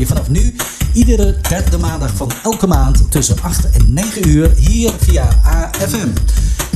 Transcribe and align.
vanaf 0.00 0.28
nu 0.28 0.54
iedere 0.92 1.36
derde 1.48 1.78
maandag 1.78 2.16
van 2.16 2.30
elke 2.42 2.66
maand 2.66 3.10
tussen 3.10 3.36
8 3.42 3.70
en 3.70 3.92
9 3.92 4.28
uur 4.28 4.50
hier 4.56 4.92
via 4.98 5.28
AFM. 5.44 6.08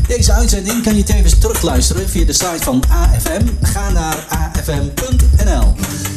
Deze 0.06 0.32
uitzending 0.32 0.82
kan 0.82 0.96
je 0.96 1.02
tevens 1.02 1.38
terugluisteren 1.38 2.08
via 2.08 2.24
de 2.24 2.32
site 2.32 2.62
van 2.62 2.82
AFM. 2.88 3.46
Ga 3.62 3.90
naar 3.90 4.26
afm.nl. 4.28 5.74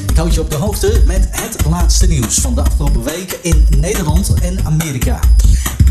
Ik 0.09 0.15
houd 0.15 0.33
je 0.33 0.41
op 0.41 0.49
de 0.49 0.55
hoogte 0.55 1.01
met 1.05 1.27
het 1.31 1.65
laatste 1.69 2.07
nieuws 2.07 2.35
van 2.35 2.55
de 2.55 2.61
afgelopen 2.61 3.03
weken 3.03 3.37
in 3.41 3.65
Nederland 3.77 4.33
en 4.41 4.65
Amerika. 4.65 5.19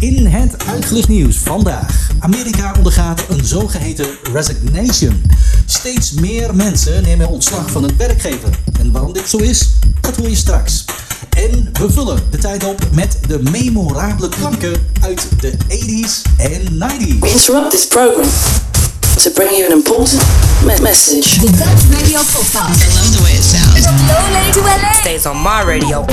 In 0.01 0.27
het 0.27 0.67
uitgelicht 0.67 1.09
nieuws 1.09 1.37
vandaag. 1.37 2.11
Amerika 2.19 2.75
ondergaat 2.77 3.25
een 3.29 3.45
zogeheten 3.45 4.07
resignation. 4.33 5.23
Steeds 5.67 6.13
meer 6.13 6.55
mensen 6.55 7.03
nemen 7.03 7.29
ontslag 7.29 7.71
van 7.71 7.83
hun 7.83 7.97
werkgever. 7.97 8.59
En 8.81 8.93
waarom 8.93 9.13
dit 9.13 9.29
zo 9.29 9.37
is, 9.37 9.69
dat 10.09 10.17
hoor 10.17 10.29
je 10.29 10.37
straks. 10.37 10.85
En 11.37 11.69
we 11.73 11.91
vullen 11.93 12.23
de 12.31 12.39
tijd 12.39 12.65
op 12.65 12.81
met 12.93 13.19
de 13.27 13.39
memorabele 13.51 14.29
klanken 14.29 14.87
uit 15.01 15.27
de 15.41 15.53
80s 15.69 16.23
en 16.37 16.61
90s. 16.61 17.19
We 17.21 17.29
interrupt 17.31 17.71
this 17.71 17.87
program 17.87 18.29
to 19.23 19.31
bring 19.31 19.51
you 19.51 19.65
an 19.67 19.73
important 19.73 20.23
me- 20.65 20.81
message. 20.81 21.39
The 21.39 21.51
Dutch 21.51 22.01
Radio 22.01 22.19
Podcast. 22.33 22.83
I 22.83 22.95
love 22.95 23.17
the 23.17 23.23
way 23.23 23.33
it 23.33 23.45
sounds. 23.45 23.87
From 23.87 23.97
Lowland 24.07 24.53
to 24.53 24.61
LA. 24.61 24.93
Stays 25.01 25.27
on 25.27 25.43
my 25.43 25.63
radio. 25.65 26.05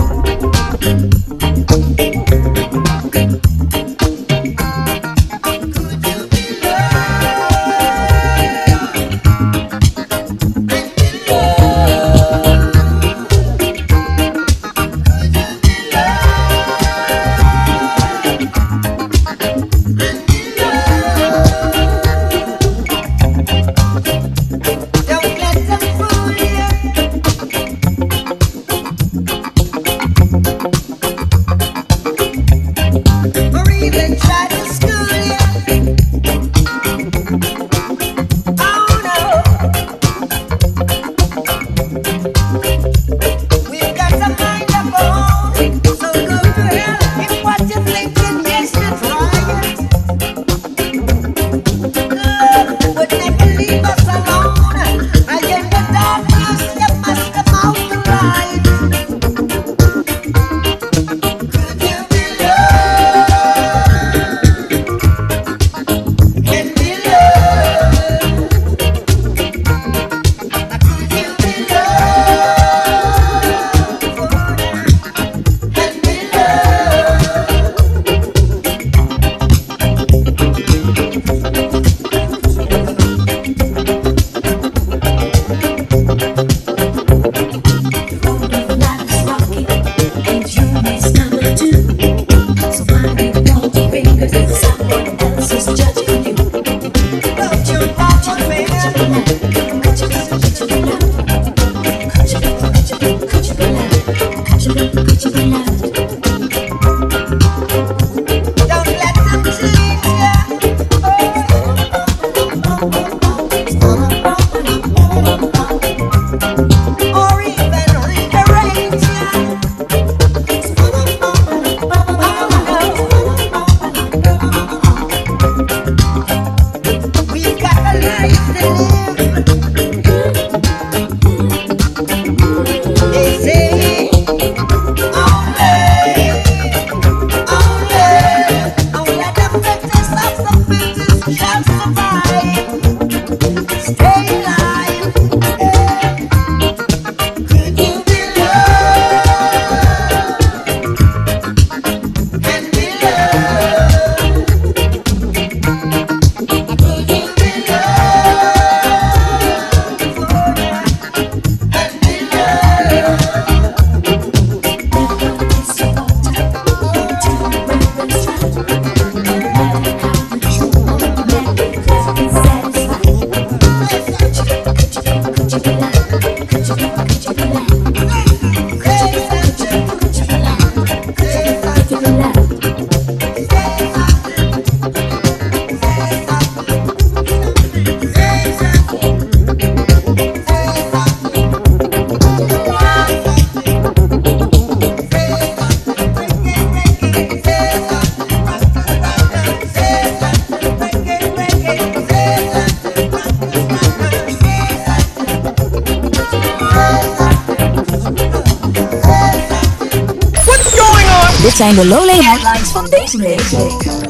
Zijn 211.55 211.75
de 211.75 211.87
Lowlay 211.87 212.21
headlines 212.21 212.69
van 212.69 212.87
deze 212.89 213.17
week. 213.17 213.41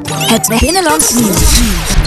Het 0.09 0.59
binnenlands 0.59 1.13
nieuws. 1.13 1.61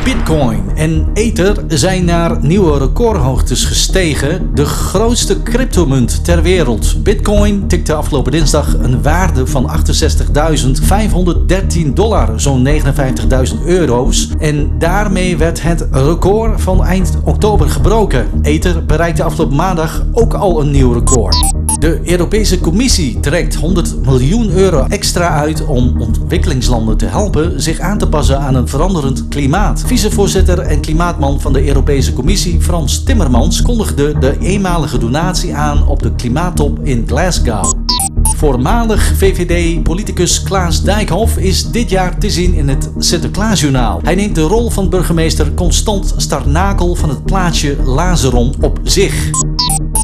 Bitcoin 0.05 0.71
en 0.75 1.11
Ether 1.15 1.57
zijn 1.69 2.05
naar 2.05 2.39
nieuwe 2.41 2.79
recordhoogtes 2.79 3.65
gestegen. 3.65 4.55
De 4.55 4.65
grootste 4.65 5.43
cryptomunt 5.43 6.25
ter 6.25 6.43
wereld. 6.43 7.03
Bitcoin 7.03 7.67
tikte 7.67 7.95
afgelopen 7.95 8.33
dinsdag 8.33 8.75
een 8.79 9.03
waarde 9.03 9.47
van 9.47 9.71
68.513 11.85 11.93
dollar, 11.93 12.41
zo'n 12.41 12.69
59.000 12.69 13.65
euro's. 13.65 14.29
En 14.39 14.79
daarmee 14.79 15.37
werd 15.37 15.63
het 15.63 15.87
record 15.91 16.61
van 16.61 16.85
eind 16.85 17.19
oktober 17.25 17.71
gebroken. 17.71 18.29
Ether 18.43 18.85
bereikte 18.87 19.23
afgelopen 19.23 19.57
maandag 19.57 20.05
ook 20.13 20.35
al 20.35 20.61
een 20.61 20.71
nieuw 20.71 20.93
record. 20.93 21.58
De 21.79 22.01
Europese 22.05 22.61
Commissie 22.61 23.21
trekt 23.21 23.55
100 23.55 24.05
miljoen 24.05 24.51
euro 24.51 24.87
extra 24.89 25.29
uit 25.29 25.67
om 25.67 26.01
ontwikkelingslanden 26.01 26.97
te 26.97 27.07
helpen 27.07 27.63
zich 27.63 27.79
aan 27.79 27.99
te 27.99 28.09
passen 28.09 28.41
aan 28.41 28.55
een 28.55 28.69
veranderend 28.69 29.29
klimaat. 29.29 29.83
Vicevoorzitter 29.87 30.59
en 30.59 30.81
klimaatman 30.81 31.41
van 31.41 31.53
de 31.53 31.67
Europese 31.67 32.13
Commissie 32.13 32.61
Frans 32.61 33.03
Timmermans 33.03 33.63
kondigde 33.63 34.19
de 34.19 34.39
eenmalige 34.39 34.99
donatie 34.99 35.55
aan 35.55 35.87
op 35.87 36.03
de 36.03 36.15
klimaattop 36.15 36.79
in 36.83 37.05
Glasgow. 37.07 37.73
Voormalig 38.37 39.13
VVD-politicus 39.17 40.43
Klaas 40.43 40.83
Dijkhoff 40.83 41.37
is 41.37 41.71
dit 41.71 41.91
jaar 41.91 42.19
te 42.19 42.31
zien 42.31 42.55
in 42.55 42.69
het 42.69 42.91
Sinterklaasjournaal. 42.99 44.01
Hij 44.03 44.15
neemt 44.15 44.35
de 44.35 44.41
rol 44.41 44.71
van 44.71 44.91
burgemeester 44.91 45.55
Constant 45.55 46.15
Starnakel 46.17 46.95
van 46.95 47.09
het 47.09 47.25
plaatsje 47.25 47.77
Lazeron 47.85 48.55
op 48.61 48.81
zich. 48.83 49.31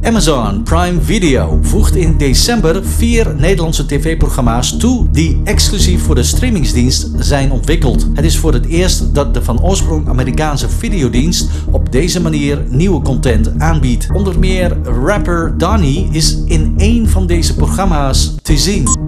Amazon 0.05 0.63
Prime 0.63 1.01
Video 1.01 1.59
voegt 1.63 1.97
in 1.97 2.17
december 2.17 2.87
vier 2.87 3.35
Nederlandse 3.35 3.87
tv-programma's 3.87 4.77
toe 4.77 5.11
die 5.11 5.41
exclusief 5.45 6.03
voor 6.03 6.15
de 6.15 6.23
streamingsdienst 6.23 7.11
zijn 7.19 7.51
ontwikkeld. 7.51 8.07
Het 8.15 8.25
is 8.25 8.39
voor 8.39 8.53
het 8.53 8.67
eerst 8.67 9.15
dat 9.15 9.35
de 9.35 9.43
van 9.43 9.63
oorsprong 9.63 10.09
Amerikaanse 10.09 10.69
videodienst 10.69 11.51
op 11.71 11.93
deze 11.93 12.21
manier 12.21 12.65
nieuwe 12.69 13.03
content 13.03 13.59
aanbiedt. 13.59 14.07
Onder 14.13 14.39
meer 14.39 14.77
rapper 14.83 15.59
Donny 15.59 16.09
is 16.11 16.39
in 16.45 16.75
één 16.77 17.09
van 17.09 17.27
deze 17.27 17.55
programma's 17.55 18.35
te 18.43 18.59
zien. 18.59 19.04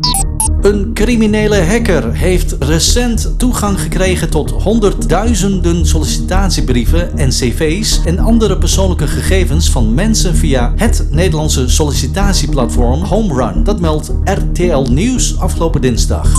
Een 0.67 0.91
criminele 0.95 1.63
hacker 1.63 2.15
heeft 2.15 2.57
recent 2.59 3.35
toegang 3.39 3.81
gekregen 3.81 4.31
tot 4.31 4.51
honderdduizenden 4.51 5.87
sollicitatiebrieven 5.87 7.19
en 7.19 7.29
cv's 7.29 8.01
en 8.05 8.19
andere 8.19 8.59
persoonlijke 8.59 9.07
gegevens 9.07 9.71
van 9.71 9.95
mensen 9.95 10.37
via 10.37 10.73
het 10.77 11.07
Nederlandse 11.11 11.69
sollicitatieplatform 11.69 13.03
HomeRun. 13.03 13.65
Dat 13.65 13.81
meldt 13.81 14.13
RTL 14.25 14.91
Nieuws 14.91 15.39
afgelopen 15.39 15.81
dinsdag. 15.81 16.33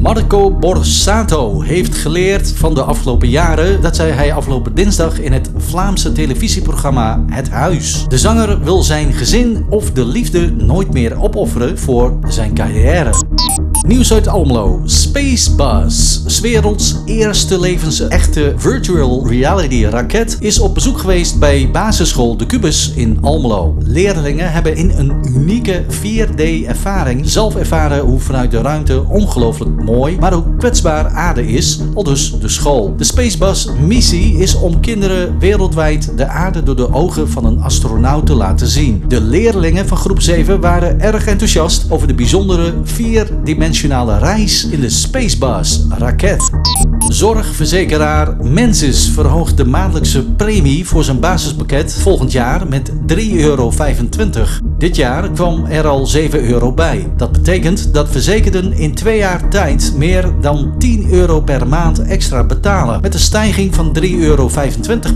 Marco 0.00 0.50
Borsato 0.50 1.60
heeft 1.60 1.94
geleerd 1.94 2.52
van 2.56 2.74
de 2.74 2.82
afgelopen 2.82 3.28
jaren. 3.28 3.80
Dat 3.82 3.96
zei 3.96 4.12
hij 4.12 4.32
afgelopen 4.32 4.74
dinsdag 4.74 5.20
in 5.20 5.32
het 5.32 5.50
Vlaamse 5.56 6.12
televisieprogramma 6.12 7.24
Het 7.28 7.50
Huis. 7.50 8.04
De 8.08 8.18
zanger 8.18 8.64
wil 8.64 8.82
zijn 8.82 9.12
gezin 9.12 9.66
of 9.68 9.92
de 9.92 10.04
liefde 10.04 10.50
nooit 10.50 10.92
meer 10.92 11.22
opofferen 11.22 11.78
voor 11.78 12.18
zijn 12.28 12.54
carrière. 12.54 13.10
Nieuws 13.86 14.12
uit 14.12 14.28
Almelo. 14.28 14.80
Spacebus, 14.84 16.22
werelds 16.40 16.96
eerste 17.04 17.60
levensechte 17.60 18.54
virtual 18.56 19.28
reality 19.28 19.84
raket, 19.84 20.36
is 20.40 20.58
op 20.58 20.74
bezoek 20.74 20.98
geweest 20.98 21.38
bij 21.38 21.70
basisschool 21.72 22.36
De 22.36 22.46
Cubus 22.46 22.92
in 22.94 23.18
Almelo. 23.20 23.76
Leerlingen 23.78 24.52
hebben 24.52 24.76
in 24.76 24.90
een 24.90 25.12
unieke 25.24 25.84
4D-ervaring 25.84 27.20
zelf 27.22 27.56
ervaren 27.56 28.00
hoe 28.00 28.20
vanuit 28.20 28.50
de 28.50 28.60
ruimte 28.60 29.04
ongelooflijk 29.08 29.82
mooi, 29.82 30.16
maar 30.18 30.34
ook 30.34 30.58
kwetsbaar 30.58 31.06
aarde 31.06 31.46
is, 31.46 31.80
al 31.94 32.04
dus 32.04 32.38
de 32.40 32.48
school. 32.48 32.94
De 32.96 33.04
Spacebus 33.04 33.68
missie 33.86 34.38
is 34.38 34.54
om 34.54 34.80
kinderen 34.80 35.38
wereldwijd 35.38 36.12
de 36.16 36.26
aarde 36.26 36.62
door 36.62 36.76
de 36.76 36.92
ogen 36.92 37.30
van 37.30 37.44
een 37.44 37.60
astronaut 37.60 38.26
te 38.26 38.34
laten 38.34 38.66
zien. 38.66 39.04
De 39.08 39.20
leerlingen 39.20 39.86
van 39.86 39.96
groep 39.96 40.20
7 40.20 40.60
waren 40.60 41.00
erg 41.00 41.26
enthousiast 41.26 41.90
over 41.90 42.06
de 42.06 42.14
bijzondere 42.14 42.74
vierdimensionale 42.82 43.72
reis 43.82 44.66
in 44.66 44.80
de 44.80 44.88
Spacebus 44.88 45.80
raket. 45.98 46.50
Zorgverzekeraar 47.08 48.36
Mensis 48.42 49.08
verhoogt 49.08 49.56
de 49.56 49.64
maandelijkse 49.64 50.22
premie 50.22 50.86
voor 50.86 51.04
zijn 51.04 51.20
basispakket 51.20 51.94
volgend 51.94 52.32
jaar 52.32 52.68
met 52.68 52.92
3,25 53.06 53.34
euro. 53.36 53.72
Dit 54.78 54.96
jaar 54.96 55.30
kwam 55.30 55.64
er 55.64 55.86
al 55.86 56.06
7 56.06 56.44
euro 56.44 56.72
bij. 56.72 57.12
Dat 57.16 57.32
betekent 57.32 57.94
dat 57.94 58.08
verzekerden 58.08 58.72
in 58.72 58.94
twee 58.94 59.18
jaar 59.18 59.48
tijd 59.48 59.92
meer 59.96 60.32
dan 60.40 60.74
10 60.78 61.10
euro 61.10 61.40
per 61.40 61.68
maand 61.68 62.02
extra 62.02 62.44
betalen. 62.44 63.00
Met 63.00 63.14
een 63.14 63.20
stijging 63.20 63.74
van 63.74 63.98
3,25 64.00 64.10
euro 64.18 64.50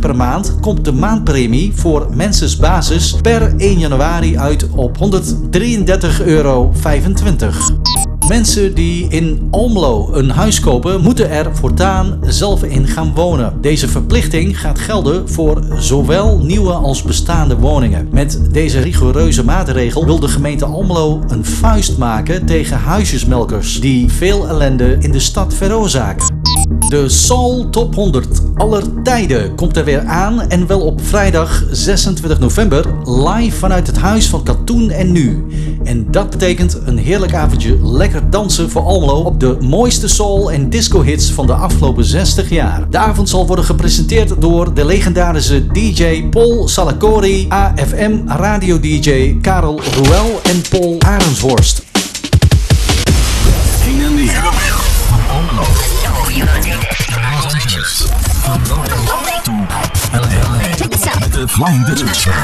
per 0.01 0.17
maand 0.17 0.61
komt 0.61 0.85
de 0.85 0.93
maandpremie 0.93 1.73
voor 1.75 2.07
Mensis 2.15 2.57
basis 2.57 3.17
per 3.23 3.55
1 3.57 3.79
januari 3.79 4.39
uit 4.39 4.69
op 4.71 4.99
133,25 4.99 6.25
euro. 6.25 6.73
Mensen 8.29 8.75
die 8.75 9.09
in 9.09 9.49
Almelo 9.51 10.13
een 10.13 10.31
huis 10.31 10.61
kopen, 10.61 11.01
moeten 11.01 11.31
er 11.31 11.57
voortaan 11.57 12.19
zelf 12.23 12.63
in 12.63 12.87
gaan 12.87 13.15
wonen. 13.15 13.61
Deze 13.61 13.89
verplichting 13.89 14.61
gaat 14.61 14.79
gelden 14.79 15.29
voor 15.29 15.63
zowel 15.79 16.39
nieuwe 16.39 16.73
als 16.73 17.03
bestaande 17.03 17.57
woningen. 17.57 18.09
Met 18.13 18.41
deze 18.51 18.81
rigoureuze 18.81 19.45
maatregel 19.45 20.05
wil 20.05 20.21
de 20.21 20.29
gemeente 20.29 20.65
Almelo 20.65 21.23
een 21.29 21.45
vuist 21.45 21.99
maken 21.99 22.47
tegen 22.47 22.79
huisjesmelkers 22.79 23.81
die 23.81 24.13
veel 24.13 24.49
ellende 24.49 24.97
in 25.01 25.13
de 25.13 25.21
stad 25.21 25.55
veroorzaken. 25.55 26.37
De 26.89 27.09
Soul 27.09 27.71
Top 27.71 27.95
100 27.95 28.41
aller 28.55 29.03
tijden 29.03 29.55
komt 29.55 29.77
er 29.77 29.85
weer 29.85 30.05
aan 30.05 30.41
en 30.41 30.67
wel 30.67 30.81
op 30.81 31.01
vrijdag 31.01 31.65
26 31.71 32.39
november 32.39 32.87
live 33.05 33.57
vanuit 33.57 33.87
het 33.87 33.99
huis 33.99 34.29
van 34.29 34.43
Katoen 34.43 34.91
en 34.91 35.13
Nu. 35.13 35.47
En 35.85 36.11
dat 36.11 36.31
betekent 36.31 36.79
een 36.85 36.99
heerlijk 36.99 37.35
avondje 37.35 37.77
lekker 37.83 38.18
dansen 38.29 38.71
voor 38.71 38.83
Almelo 38.83 39.21
op 39.21 39.41
de 39.41 39.57
mooiste 39.61 40.09
soul 40.09 40.53
en 40.53 40.71
disco 40.71 41.03
hits 41.03 41.31
van 41.31 41.47
de 41.47 41.53
afgelopen 41.53 42.05
60 42.05 42.51
jaar. 42.51 42.91
De 42.91 42.99
avond 42.99 43.29
zal 43.29 43.47
worden 43.47 43.65
gepresenteerd 43.65 44.41
door 44.41 44.75
de 44.75 44.85
legendarische 44.85 45.67
DJ 45.67 46.25
Paul 46.31 46.69
Salacori, 46.69 47.47
AFM 47.49 48.19
radio 48.27 48.81
DJ 48.81 49.37
Karel 49.41 49.81
Ruel 49.81 50.41
en 50.43 50.63
Paul 50.71 50.99
de 61.39 61.49
Flying 61.49 61.85
Dutchman. 61.85 62.35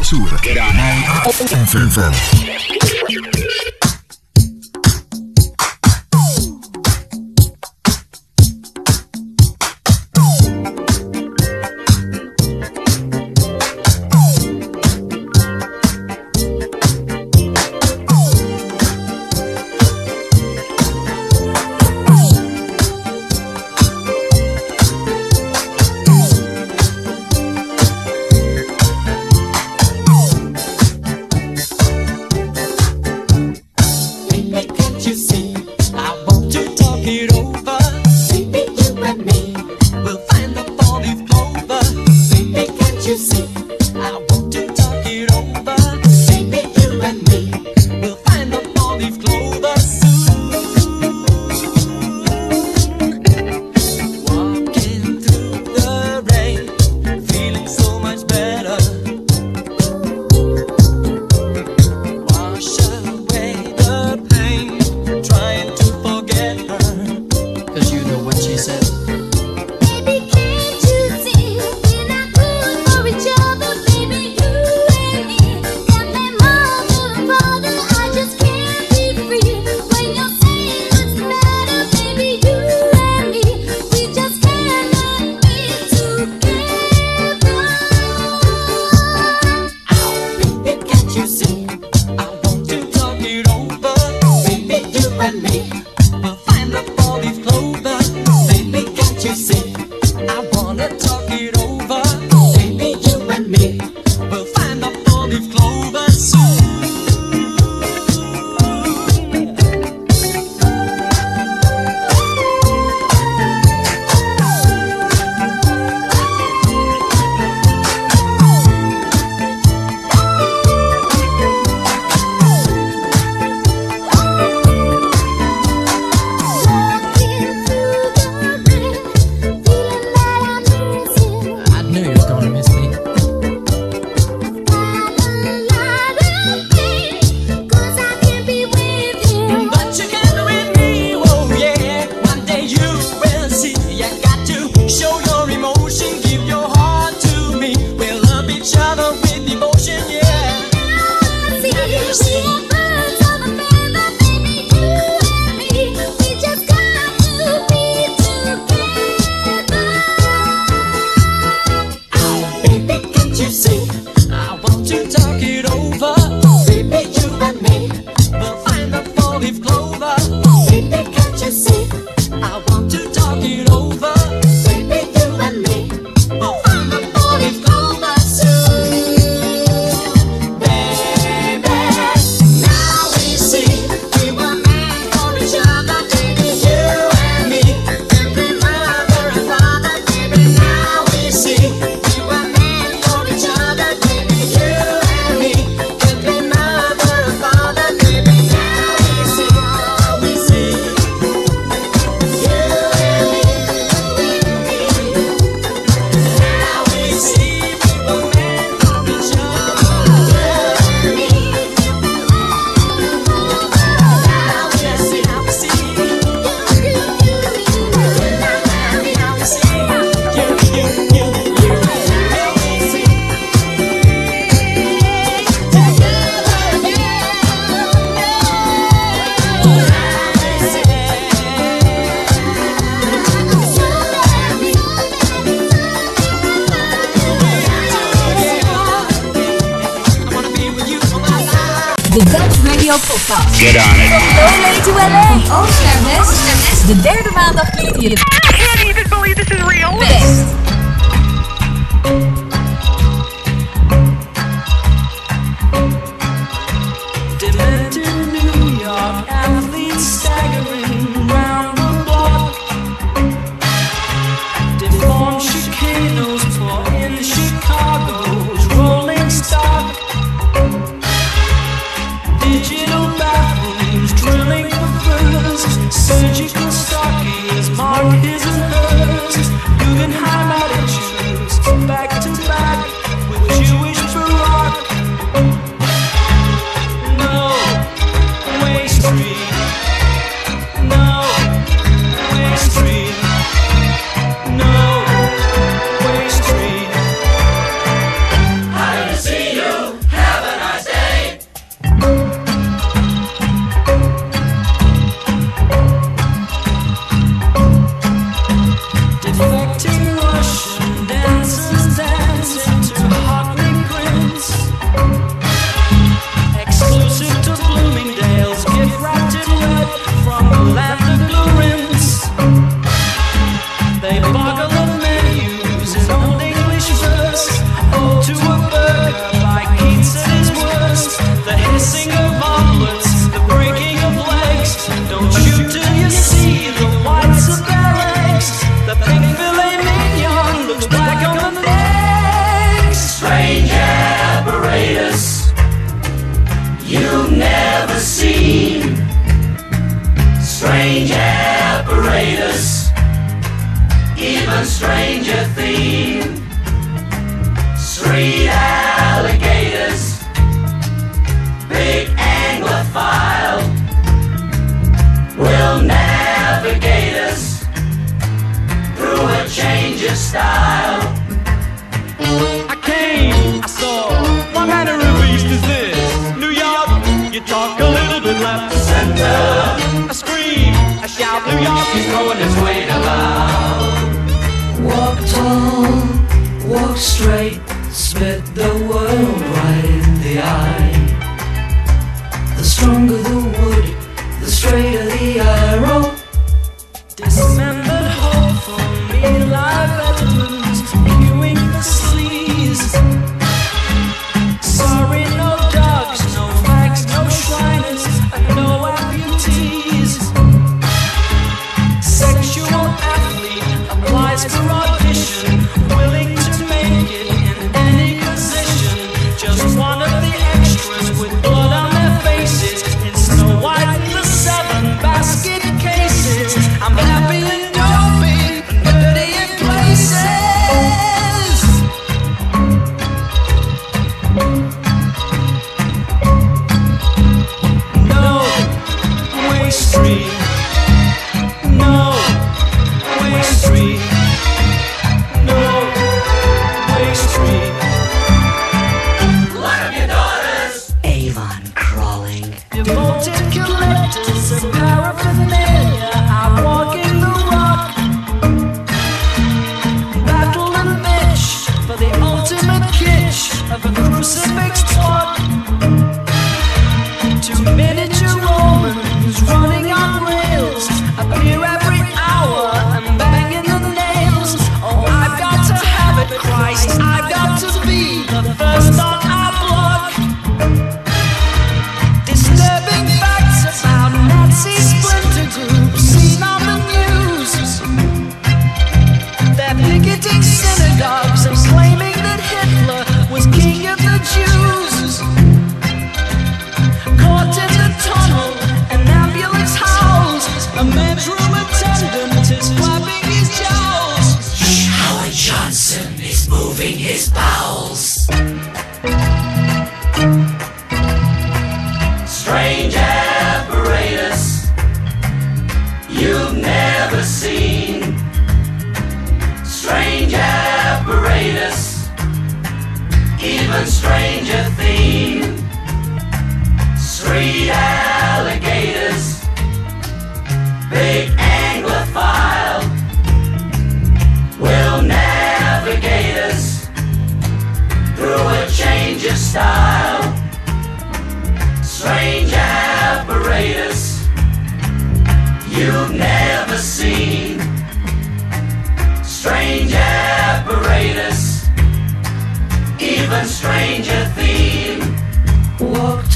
Soeren. 0.00 0.38
En 1.50 1.66
Vervel. 1.66 2.69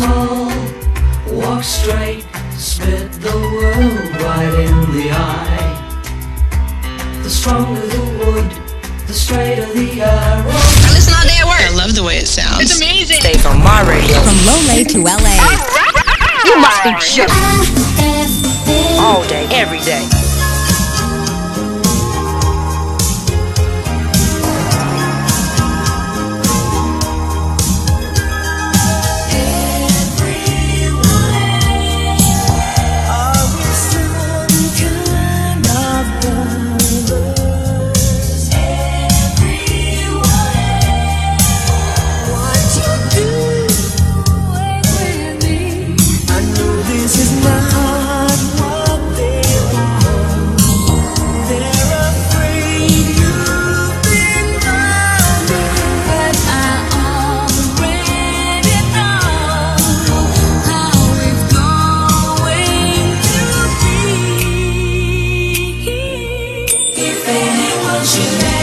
Tall, 0.04 0.52
walk 1.32 1.64
straight, 1.64 2.26
spit 2.58 3.10
the 3.24 3.32
world 3.32 4.04
right 4.20 4.52
in 4.68 4.76
the 4.92 5.08
eye. 5.10 5.70
The 7.22 7.30
stronger 7.30 7.80
the 7.80 8.02
wood, 8.18 8.50
the 9.06 9.14
straighter 9.14 9.64
the 9.72 10.02
arrow. 10.02 10.50
I 10.50 10.90
listen 10.92 11.14
all 11.14 11.24
day 11.24 11.38
at 11.40 11.46
work. 11.46 11.60
I 11.60 11.74
love 11.74 11.94
the 11.94 12.02
way 12.02 12.18
it 12.18 12.26
sounds. 12.28 12.60
It's 12.60 12.76
amazing. 12.76 13.20
Stay 13.20 13.38
from 13.38 13.64
my 13.64 13.80
radio. 13.88 14.20
From 14.20 14.36
Loolee 14.44 14.84
to 14.92 14.98
LA. 15.00 15.40
You 16.44 16.60
must 16.60 16.84
be 16.84 16.92
joking. 17.16 17.32
All 19.00 19.26
day, 19.26 19.48
every 19.52 19.80
day. 19.80 20.23
From 68.04 68.53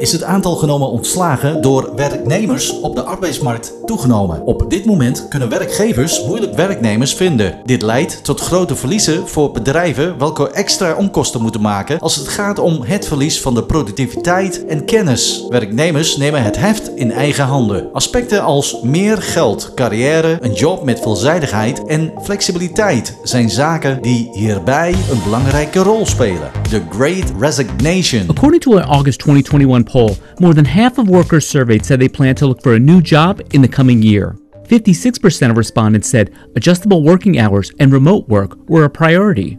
is 0.00 0.12
het 0.12 0.22
aantal 0.22 0.56
genomen 0.56 0.88
ontslagen 0.88 1.60
door 1.60 1.92
werknemers 1.96 2.80
op 2.80 2.94
de 2.94 3.02
arbeidsmarkt 3.02 3.72
toegenomen. 3.84 4.42
Op 4.46 4.70
dit 4.70 4.84
moment 4.84 5.28
kunnen 5.28 5.48
werkgevers 5.48 6.24
moeilijk 6.26 6.54
werknemers 6.54 7.14
vinden. 7.14 7.54
Dit 7.64 7.82
leidt 7.82 8.24
tot 8.24 8.40
grote 8.40 8.76
verliezen 8.76 9.28
voor 9.28 9.50
bedrijven 9.50 10.18
welke 10.18 10.50
extra 10.50 10.94
onkosten 10.94 11.42
moeten 11.42 11.60
maken 11.60 11.98
als 12.00 12.16
het 12.16 12.28
gaat 12.28 12.58
om 12.58 12.82
het 12.82 13.06
verlies 13.06 13.40
van 13.40 13.54
de 13.54 13.64
productiviteit 13.64 14.66
en 14.66 14.84
kennis. 14.84 15.44
Werknemers 15.48 16.16
nemen 16.16 16.42
het 16.42 16.56
heft 16.56 16.96
in 16.96 17.12
eigen 17.12 17.44
handen. 17.44 17.88
Aspecten 17.92 18.42
als 18.42 18.80
meer 18.82 19.22
geld, 19.22 19.72
carrière, 19.74 20.38
een 20.40 20.52
job 20.52 20.84
met 20.84 21.00
veelzijdigheid 21.00 21.84
en 21.84 22.12
flexibiliteit 22.22 23.18
zijn 23.22 23.50
zaken 23.50 24.02
die 24.02 24.30
hierbij 24.32 24.94
een 25.10 25.22
belangrijke 25.24 25.78
rol 25.78 26.06
spelen. 26.06 26.50
The 26.70 26.82
Great 26.90 27.32
Resignation. 27.38 28.28
According 28.28 28.62
to 28.62 28.78
an 28.78 28.82
August 28.82 29.18
2021 29.18 29.89
poll, 29.90 30.16
more 30.38 30.54
than 30.54 30.64
half 30.64 30.98
of 30.98 31.08
workers 31.08 31.46
surveyed 31.46 31.84
said 31.84 32.00
they 32.00 32.08
plan 32.08 32.34
to 32.36 32.46
look 32.46 32.62
for 32.62 32.74
a 32.74 32.78
new 32.78 33.02
job 33.02 33.42
in 33.52 33.60
the 33.60 33.68
coming 33.68 34.00
year. 34.00 34.36
56% 34.64 35.50
of 35.50 35.56
respondents 35.56 36.08
said 36.08 36.32
adjustable 36.54 37.02
working 37.02 37.38
hours 37.38 37.72
and 37.80 37.92
remote 37.92 38.28
work 38.28 38.56
were 38.68 38.84
a 38.84 38.90
priority. 38.90 39.58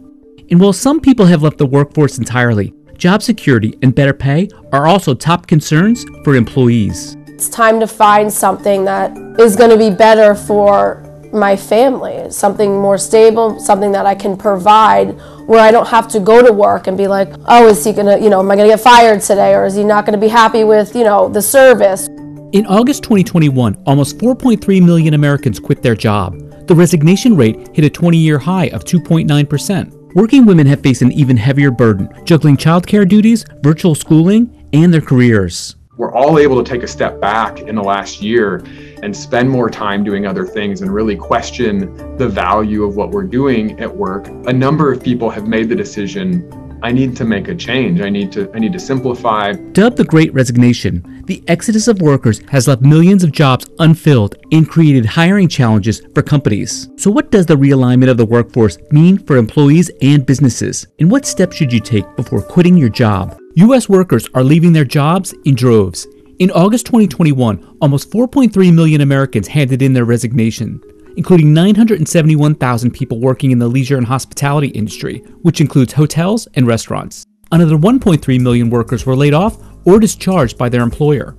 And 0.50 0.58
while 0.58 0.72
some 0.72 1.00
people 1.00 1.26
have 1.26 1.42
left 1.42 1.58
the 1.58 1.66
workforce 1.66 2.16
entirely, 2.18 2.72
job 2.96 3.22
security 3.22 3.78
and 3.82 3.94
better 3.94 4.14
pay 4.14 4.48
are 4.72 4.86
also 4.86 5.12
top 5.12 5.46
concerns 5.46 6.06
for 6.24 6.34
employees. 6.34 7.16
It's 7.26 7.50
time 7.50 7.78
to 7.80 7.86
find 7.86 8.32
something 8.32 8.84
that 8.86 9.14
is 9.38 9.54
going 9.54 9.70
to 9.70 9.76
be 9.76 9.90
better 9.90 10.34
for 10.34 11.11
my 11.32 11.56
family, 11.56 12.30
something 12.30 12.80
more 12.80 12.98
stable, 12.98 13.58
something 13.58 13.92
that 13.92 14.06
I 14.06 14.14
can 14.14 14.36
provide 14.36 15.18
where 15.46 15.60
I 15.60 15.70
don't 15.70 15.88
have 15.88 16.08
to 16.08 16.20
go 16.20 16.42
to 16.44 16.52
work 16.52 16.86
and 16.86 16.96
be 16.96 17.08
like, 17.08 17.32
oh, 17.46 17.68
is 17.68 17.84
he 17.84 17.92
gonna, 17.92 18.18
you 18.18 18.30
know, 18.30 18.40
am 18.40 18.50
I 18.50 18.56
gonna 18.56 18.68
get 18.68 18.80
fired 18.80 19.20
today 19.20 19.54
or 19.54 19.64
is 19.64 19.74
he 19.74 19.84
not 19.84 20.06
gonna 20.06 20.18
be 20.18 20.28
happy 20.28 20.64
with, 20.64 20.94
you 20.94 21.04
know, 21.04 21.28
the 21.28 21.42
service? 21.42 22.08
In 22.52 22.66
August 22.66 23.02
2021, 23.04 23.82
almost 23.86 24.18
4.3 24.18 24.84
million 24.84 25.14
Americans 25.14 25.58
quit 25.58 25.82
their 25.82 25.94
job. 25.94 26.38
The 26.66 26.74
resignation 26.74 27.36
rate 27.36 27.74
hit 27.74 27.84
a 27.84 27.90
20 27.90 28.18
year 28.18 28.38
high 28.38 28.66
of 28.66 28.84
2.9%. 28.84 30.14
Working 30.14 30.44
women 30.44 30.66
have 30.66 30.82
faced 30.82 31.00
an 31.00 31.12
even 31.12 31.38
heavier 31.38 31.70
burden, 31.70 32.08
juggling 32.24 32.58
childcare 32.58 33.08
duties, 33.08 33.46
virtual 33.62 33.94
schooling, 33.94 34.68
and 34.74 34.92
their 34.92 35.00
careers. 35.00 35.76
We're 35.98 36.14
all 36.14 36.38
able 36.38 36.62
to 36.62 36.68
take 36.68 36.82
a 36.82 36.88
step 36.88 37.20
back 37.20 37.60
in 37.60 37.74
the 37.74 37.82
last 37.82 38.22
year 38.22 38.64
and 39.02 39.14
spend 39.14 39.50
more 39.50 39.68
time 39.68 40.02
doing 40.02 40.26
other 40.26 40.46
things 40.46 40.80
and 40.80 40.92
really 40.92 41.16
question 41.16 42.16
the 42.16 42.26
value 42.26 42.84
of 42.84 42.96
what 42.96 43.10
we're 43.10 43.24
doing 43.24 43.78
at 43.78 43.94
work. 43.94 44.26
A 44.46 44.52
number 44.52 44.90
of 44.90 45.02
people 45.02 45.28
have 45.28 45.46
made 45.46 45.68
the 45.68 45.76
decision 45.76 46.50
I 46.82 46.90
need 46.90 47.14
to 47.18 47.24
make 47.24 47.46
a 47.46 47.54
change. 47.54 48.00
I 48.00 48.08
need 48.08 48.32
to 48.32 48.50
I 48.54 48.58
need 48.58 48.72
to 48.72 48.80
simplify. 48.80 49.52
Dubbed 49.52 49.98
the 49.98 50.04
Great 50.04 50.32
Resignation, 50.34 51.22
the 51.26 51.44
exodus 51.46 51.86
of 51.86 52.00
workers 52.00 52.40
has 52.48 52.66
left 52.66 52.82
millions 52.82 53.22
of 53.22 53.30
jobs 53.30 53.68
unfilled 53.78 54.36
and 54.50 54.68
created 54.68 55.04
hiring 55.06 55.46
challenges 55.46 56.00
for 56.14 56.22
companies. 56.22 56.88
So 56.96 57.10
what 57.10 57.30
does 57.30 57.46
the 57.46 57.54
realignment 57.54 58.10
of 58.10 58.16
the 58.16 58.24
workforce 58.24 58.78
mean 58.90 59.18
for 59.18 59.36
employees 59.36 59.90
and 60.00 60.26
businesses? 60.26 60.86
And 60.98 61.10
what 61.10 61.26
steps 61.26 61.54
should 61.54 61.72
you 61.72 61.80
take 61.80 62.16
before 62.16 62.42
quitting 62.42 62.76
your 62.76 62.88
job? 62.88 63.38
US 63.56 63.88
workers 63.88 64.28
are 64.34 64.42
leaving 64.44 64.72
their 64.72 64.84
jobs 64.84 65.34
in 65.44 65.54
droves. 65.54 66.06
In 66.38 66.50
August 66.52 66.86
2021, 66.86 67.76
almost 67.80 68.10
4.3 68.10 68.74
million 68.74 69.00
Americans 69.00 69.48
handed 69.48 69.82
in 69.82 69.92
their 69.92 70.04
resignation 70.04 70.80
including 71.16 71.52
971,000 71.52 72.90
people 72.90 73.20
working 73.20 73.50
in 73.50 73.58
the 73.58 73.68
leisure 73.68 73.98
and 73.98 74.06
hospitality 74.06 74.68
industry, 74.68 75.18
which 75.42 75.60
includes 75.60 75.92
hotels 75.92 76.48
and 76.54 76.66
restaurants. 76.66 77.24
Another 77.50 77.76
1.3 77.76 78.40
million 78.40 78.70
workers 78.70 79.04
were 79.04 79.16
laid 79.16 79.34
off 79.34 79.58
or 79.84 80.00
discharged 80.00 80.56
by 80.56 80.68
their 80.68 80.82
employer. 80.82 81.36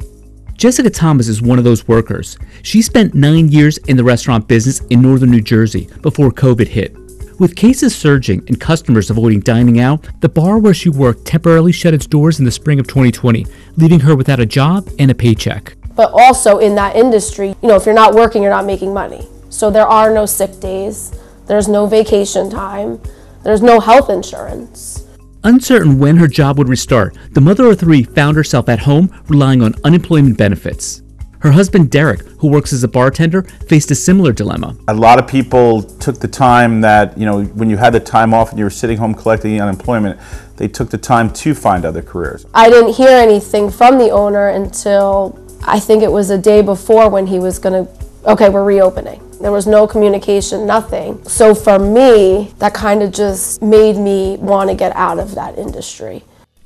Jessica 0.55 0.89
Thomas 0.89 1.27
is 1.27 1.41
one 1.41 1.57
of 1.57 1.63
those 1.63 1.87
workers. 1.87 2.37
She 2.61 2.81
spent 2.81 3.15
nine 3.15 3.49
years 3.49 3.79
in 3.79 3.97
the 3.97 4.03
restaurant 4.03 4.47
business 4.47 4.81
in 4.91 5.01
northern 5.01 5.31
New 5.31 5.41
Jersey 5.41 5.89
before 6.01 6.29
COVID 6.29 6.67
hit. 6.67 6.95
With 7.39 7.55
cases 7.55 7.95
surging 7.95 8.43
and 8.47 8.59
customers 8.59 9.09
avoiding 9.09 9.39
dining 9.39 9.79
out, 9.79 10.07
the 10.21 10.29
bar 10.29 10.59
where 10.59 10.73
she 10.73 10.89
worked 10.89 11.25
temporarily 11.25 11.71
shut 11.71 11.93
its 11.93 12.05
doors 12.05 12.39
in 12.39 12.45
the 12.45 12.51
spring 12.51 12.79
of 12.79 12.87
2020, 12.87 13.45
leaving 13.75 14.01
her 14.01 14.15
without 14.15 14.39
a 14.39 14.45
job 14.45 14.87
and 14.99 15.09
a 15.09 15.15
paycheck. 15.15 15.75
But 15.95 16.11
also 16.11 16.59
in 16.59 16.75
that 16.75 16.95
industry, 16.95 17.49
you 17.61 17.67
know, 17.67 17.75
if 17.75 17.85
you're 17.85 17.95
not 17.95 18.13
working, 18.13 18.41
you're 18.41 18.51
not 18.51 18.65
making 18.65 18.93
money. 18.93 19.27
So 19.49 19.69
there 19.69 19.87
are 19.87 20.13
no 20.13 20.25
sick 20.25 20.59
days, 20.59 21.13
there's 21.47 21.67
no 21.67 21.85
vacation 21.85 22.49
time, 22.49 22.99
there's 23.43 23.61
no 23.61 23.79
health 23.79 24.09
insurance. 24.09 25.07
Uncertain 25.43 25.99
when 25.99 26.17
her 26.17 26.27
job 26.27 26.57
would 26.57 26.69
restart, 26.69 27.17
the 27.31 27.41
mother 27.41 27.67
of 27.67 27.79
three 27.79 28.03
found 28.03 28.37
herself 28.37 28.69
at 28.69 28.79
home 28.79 29.13
relying 29.27 29.61
on 29.61 29.75
unemployment 29.83 30.37
benefits. 30.37 31.02
Her 31.43 31.51
husband 31.51 31.91
Derek, 31.91 32.21
who 32.39 32.47
works 32.47 32.71
as 32.71 32.85
a 32.85 32.87
bartender, 32.87 33.41
faced 33.67 33.91
a 33.91 33.95
similar 33.95 34.31
dilemma. 34.31 34.77
A 34.87 34.93
lot 34.93 35.19
of 35.19 35.27
people 35.27 35.83
took 35.83 36.17
the 36.17 36.27
time 36.29 36.79
that, 36.79 37.17
you 37.17 37.25
know, 37.25 37.43
when 37.43 37.69
you 37.69 37.75
had 37.75 37.91
the 37.91 37.99
time 37.99 38.33
off 38.33 38.51
and 38.51 38.57
you 38.57 38.63
were 38.63 38.69
sitting 38.69 38.97
home 38.97 39.13
collecting 39.13 39.61
unemployment, 39.61 40.17
they 40.55 40.69
took 40.69 40.89
the 40.89 40.97
time 40.97 41.29
to 41.33 41.53
find 41.53 41.83
other 41.83 42.01
careers. 42.01 42.45
I 42.53 42.69
didn't 42.69 42.93
hear 42.93 43.09
anything 43.09 43.69
from 43.69 43.97
the 43.97 44.09
owner 44.09 44.47
until 44.47 45.37
I 45.63 45.81
think 45.81 46.01
it 46.01 46.09
was 46.09 46.29
a 46.29 46.37
day 46.37 46.61
before 46.61 47.09
when 47.09 47.27
he 47.27 47.39
was 47.39 47.59
going 47.59 47.87
to, 47.87 47.91
okay, 48.23 48.47
we're 48.47 48.63
reopening. 48.63 49.21
There 49.41 49.51
was 49.51 49.67
no 49.67 49.85
communication, 49.85 50.65
nothing. 50.65 51.21
So 51.25 51.53
for 51.53 51.77
me, 51.77 52.53
that 52.59 52.73
kind 52.73 53.03
of 53.03 53.11
just 53.11 53.61
made 53.61 53.97
me 53.97 54.37
want 54.37 54.69
to 54.69 54.77
get 54.77 54.95
out 54.95 55.19
of 55.19 55.35
that 55.35 55.57
industry. 55.57 56.23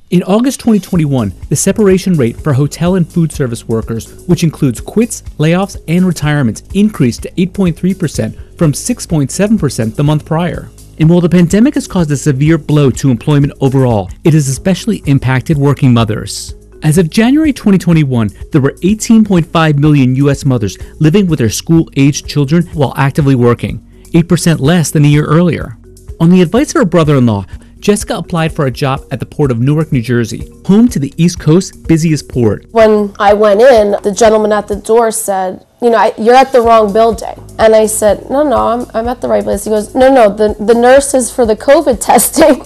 In 0.09 0.23
August 0.23 0.61
2021, 0.61 1.33
the 1.49 1.55
separation 1.57 2.13
rate 2.13 2.39
for 2.39 2.53
hotel 2.53 2.95
and 2.95 3.05
food 3.05 3.29
service 3.29 3.67
workers, 3.67 4.25
which 4.25 4.45
includes 4.45 4.79
quits, 4.79 5.21
layoffs, 5.37 5.75
and 5.89 6.05
retirements, 6.05 6.63
increased 6.73 7.23
to 7.23 7.31
8.3% 7.31 8.57
from 8.57 8.71
6.7% 8.71 9.95
the 9.95 10.03
month 10.05 10.23
prior. 10.23 10.69
And 10.97 11.09
while 11.09 11.19
the 11.19 11.27
pandemic 11.27 11.73
has 11.73 11.89
caused 11.89 12.09
a 12.11 12.15
severe 12.15 12.57
blow 12.57 12.89
to 12.89 13.11
employment 13.11 13.51
overall, 13.59 14.09
it 14.23 14.33
has 14.33 14.47
especially 14.47 15.03
impacted 15.07 15.57
working 15.57 15.93
mothers. 15.93 16.55
As 16.83 16.97
of 16.97 17.09
January 17.09 17.51
2021, 17.51 18.29
there 18.53 18.61
were 18.61 18.75
18.5 18.83 19.77
million 19.77 20.15
U.S. 20.15 20.45
mothers 20.45 20.77
living 21.01 21.27
with 21.27 21.39
their 21.39 21.49
school 21.49 21.89
aged 21.97 22.27
children 22.27 22.65
while 22.67 22.93
actively 22.95 23.35
working, 23.35 23.85
8% 24.13 24.61
less 24.61 24.89
than 24.89 25.03
a 25.03 25.09
year 25.09 25.25
earlier. 25.25 25.77
On 26.21 26.29
the 26.29 26.41
advice 26.41 26.69
of 26.69 26.79
her 26.79 26.85
brother 26.85 27.17
in 27.17 27.25
law, 27.25 27.45
Jessica 27.88 28.17
applied 28.17 28.52
for 28.52 28.65
a 28.65 28.71
job 28.71 29.08
at 29.12 29.21
the 29.21 29.26
port 29.26 29.50
of 29.50 29.62
Newark, 29.62 29.93
New 29.93 30.02
Jersey, 30.02 30.52
home 30.65 30.89
to 30.89 31.00
the 31.00 31.13
East 31.15 31.39
Coast's 31.39 31.71
busiest 31.73 32.28
port. 32.28 32.65
When 32.71 33.15
I 33.17 33.32
went 33.32 33.62
in, 33.62 33.95
the 34.04 34.12
gentleman 34.12 34.52
at 34.52 34.67
the 34.67 34.76
door 34.76 35.10
said, 35.10 35.65
You 35.82 35.91
know, 35.91 35.97
I, 35.97 36.13
you're 36.17 36.36
at 36.36 36.52
the 36.52 36.60
wrong 36.60 36.91
building. 36.91 37.41
And 37.58 37.73
I 37.73 37.86
said, 37.86 38.30
No, 38.30 38.43
no, 38.43 38.58
I'm, 38.58 38.91
I'm 38.93 39.08
at 39.08 39.21
the 39.21 39.30
right 39.30 39.41
place. 39.41 39.63
He 39.63 39.69
goes, 39.69 39.95
No, 39.95 40.13
no, 40.13 40.28
the, 40.28 40.62
the 40.62 40.73
nurses 40.73 41.32
for 41.32 41.45
the 41.45 41.56
COVID 41.56 42.02
testing 42.06 42.60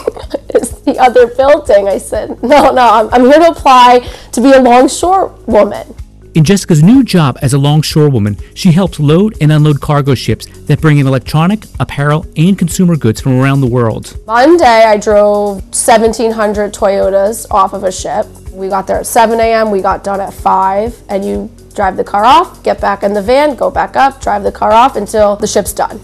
is 0.56 0.72
the 0.86 0.98
other 0.98 1.28
building. 1.28 1.88
I 1.88 2.00
said, 2.00 2.42
No, 2.42 2.72
no, 2.72 2.82
I'm, 2.82 3.14
I'm 3.14 3.26
here 3.26 3.42
to 3.42 3.50
apply 3.50 4.00
to 4.32 4.42
be 4.42 4.52
a 4.54 4.60
longshore 4.60 5.28
woman. 5.46 5.94
In 6.34 6.46
Jessica's 6.46 6.82
new 6.82 7.04
job 7.04 7.38
as 7.42 7.54
a 7.54 7.58
longshorewoman, 7.58 8.40
she 8.56 8.72
helps 8.72 9.02
load 9.02 9.36
and 9.42 9.52
unload 9.52 9.82
cargo 9.82 10.16
ships 10.16 10.46
that 10.68 10.80
bring 10.80 10.98
in 10.98 11.06
electronic, 11.06 11.66
apparel, 11.78 12.26
and 12.38 12.58
consumer 12.58 12.96
goods 12.96 13.20
from 13.20 13.38
around 13.38 13.60
the 13.60 13.68
world. 13.68 14.18
One 14.24 14.56
day 14.56 14.86
I 14.88 14.96
drove 14.96 15.56
1,700 15.56 16.74
Toyotas 16.74 17.52
off 17.52 17.74
of 17.74 17.84
a 17.84 17.92
ship. 17.92 18.26
We 18.54 18.70
got 18.70 18.88
there 18.88 19.00
at 19.00 19.08
7 19.08 19.42
a.m., 19.42 19.72
we 19.72 19.82
got 19.82 20.06
done 20.06 20.22
at 20.22 20.34
5, 20.34 21.04
and 21.10 21.26
you 21.26 21.52
drive 21.76 21.98
the 21.98 22.04
car 22.06 22.24
off, 22.24 22.64
get 22.64 22.80
back 22.80 23.04
in 23.04 23.14
the 23.14 23.22
van, 23.22 23.56
go 23.56 23.70
back 23.70 23.98
up, 23.98 24.22
drive 24.22 24.44
the 24.44 24.54
car 24.54 24.72
off 24.72 24.96
until 24.96 25.36
the 25.36 25.48
ship's 25.48 25.74
done. 25.74 26.00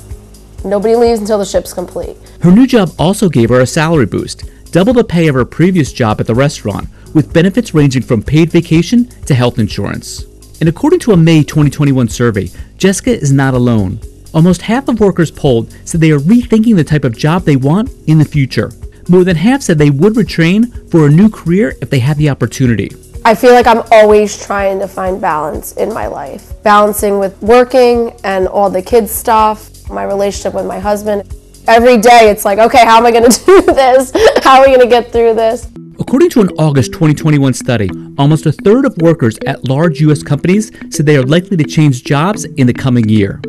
Nobody 0.66 0.96
leaves 0.98 1.22
until 1.22 1.38
the 1.38 1.46
ship's 1.46 1.72
complete. 1.72 2.18
Her 2.42 2.52
new 2.52 2.68
job 2.68 2.92
also 3.00 3.30
gave 3.30 3.48
her 3.48 3.62
a 3.62 3.66
salary 3.66 4.06
boost, 4.06 4.44
double 4.72 4.92
the 4.92 5.06
pay 5.06 5.30
of 5.30 5.36
her 5.36 5.46
previous 5.46 5.94
job 5.94 6.20
at 6.20 6.28
the 6.28 6.36
restaurant, 6.36 6.90
with 7.18 7.34
benefits 7.34 7.74
ranging 7.74 8.04
from 8.04 8.22
paid 8.22 8.52
vacation 8.52 9.10
to 9.26 9.34
health 9.34 9.58
insurance. 9.58 10.26
And 10.62 10.70
according 10.70 11.00
to 11.00 11.14
a 11.14 11.18
May 11.18 11.44
2021 11.44 12.10
survey, 12.10 12.52
Jessica 12.78 13.10
is 13.10 13.34
not 13.34 13.56
alone. 13.56 14.00
Almost 14.36 14.62
half 14.62 14.88
of 14.88 15.00
workers 15.00 15.32
polled 15.32 15.72
said 15.84 16.00
they 16.00 16.12
are 16.12 16.20
rethinking 16.20 16.76
the 16.76 16.84
type 16.84 17.04
of 17.04 17.18
job 17.18 17.42
they 17.42 17.56
want 17.56 17.90
in 18.06 18.20
the 18.20 18.26
future. 18.26 18.72
More 19.10 19.24
than 19.24 19.36
half 19.36 19.64
said 19.64 19.80
they 19.80 19.90
would 19.90 20.14
retrain 20.14 20.92
for 20.92 21.08
a 21.08 21.10
new 21.10 21.28
career 21.28 21.74
if 21.82 21.90
they 21.90 21.98
had 21.98 22.18
the 22.18 22.30
opportunity. 22.30 22.92
I 23.26 23.34
feel 23.34 23.54
like 23.54 23.66
I'm 23.66 23.82
always 23.92 24.46
trying 24.46 24.80
to 24.80 24.88
find 24.88 25.20
balance 25.20 25.72
in 25.72 25.92
my 25.92 26.06
life, 26.06 26.54
balancing 26.62 27.18
with 27.18 27.42
working 27.42 28.12
and 28.24 28.48
all 28.48 28.70
the 28.70 28.84
kids' 28.84 29.12
stuff, 29.12 29.90
my 29.90 30.04
relationship 30.04 30.54
with 30.54 30.68
my 30.68 30.78
husband. 30.78 31.34
Every 31.68 31.98
day 31.98 32.30
it's 32.30 32.46
like, 32.46 32.60
okay, 32.60 32.86
how 32.86 32.98
am 32.98 33.08
I 33.08 33.12
going 33.12 33.30
to 33.32 33.46
do 33.46 33.62
this? 33.64 34.12
How 34.44 34.60
are 34.60 34.68
we 34.68 34.68
going 34.68 34.88
to 34.88 34.88
get 34.88 35.12
through 35.12 35.34
this? 35.34 35.68
According 36.08 36.30
to 36.30 36.39
an 36.39 36.50
August 36.58 36.93
2021 36.93 37.54
study, 37.54 37.89
almost 38.17 38.46
a 38.46 38.54
third 38.54 38.86
of 38.86 38.96
workers 39.00 39.38
at 39.46 39.67
large 39.67 40.00
U.S. 40.00 40.24
companies 40.24 40.72
said 40.89 41.06
they 41.06 41.17
are 41.17 41.24
likely 41.24 41.58
to 41.58 41.65
change 41.65 42.06
jobs 42.06 42.46
in 42.46 42.65
the 42.65 42.74
coming 42.74 43.10
year. 43.10 43.41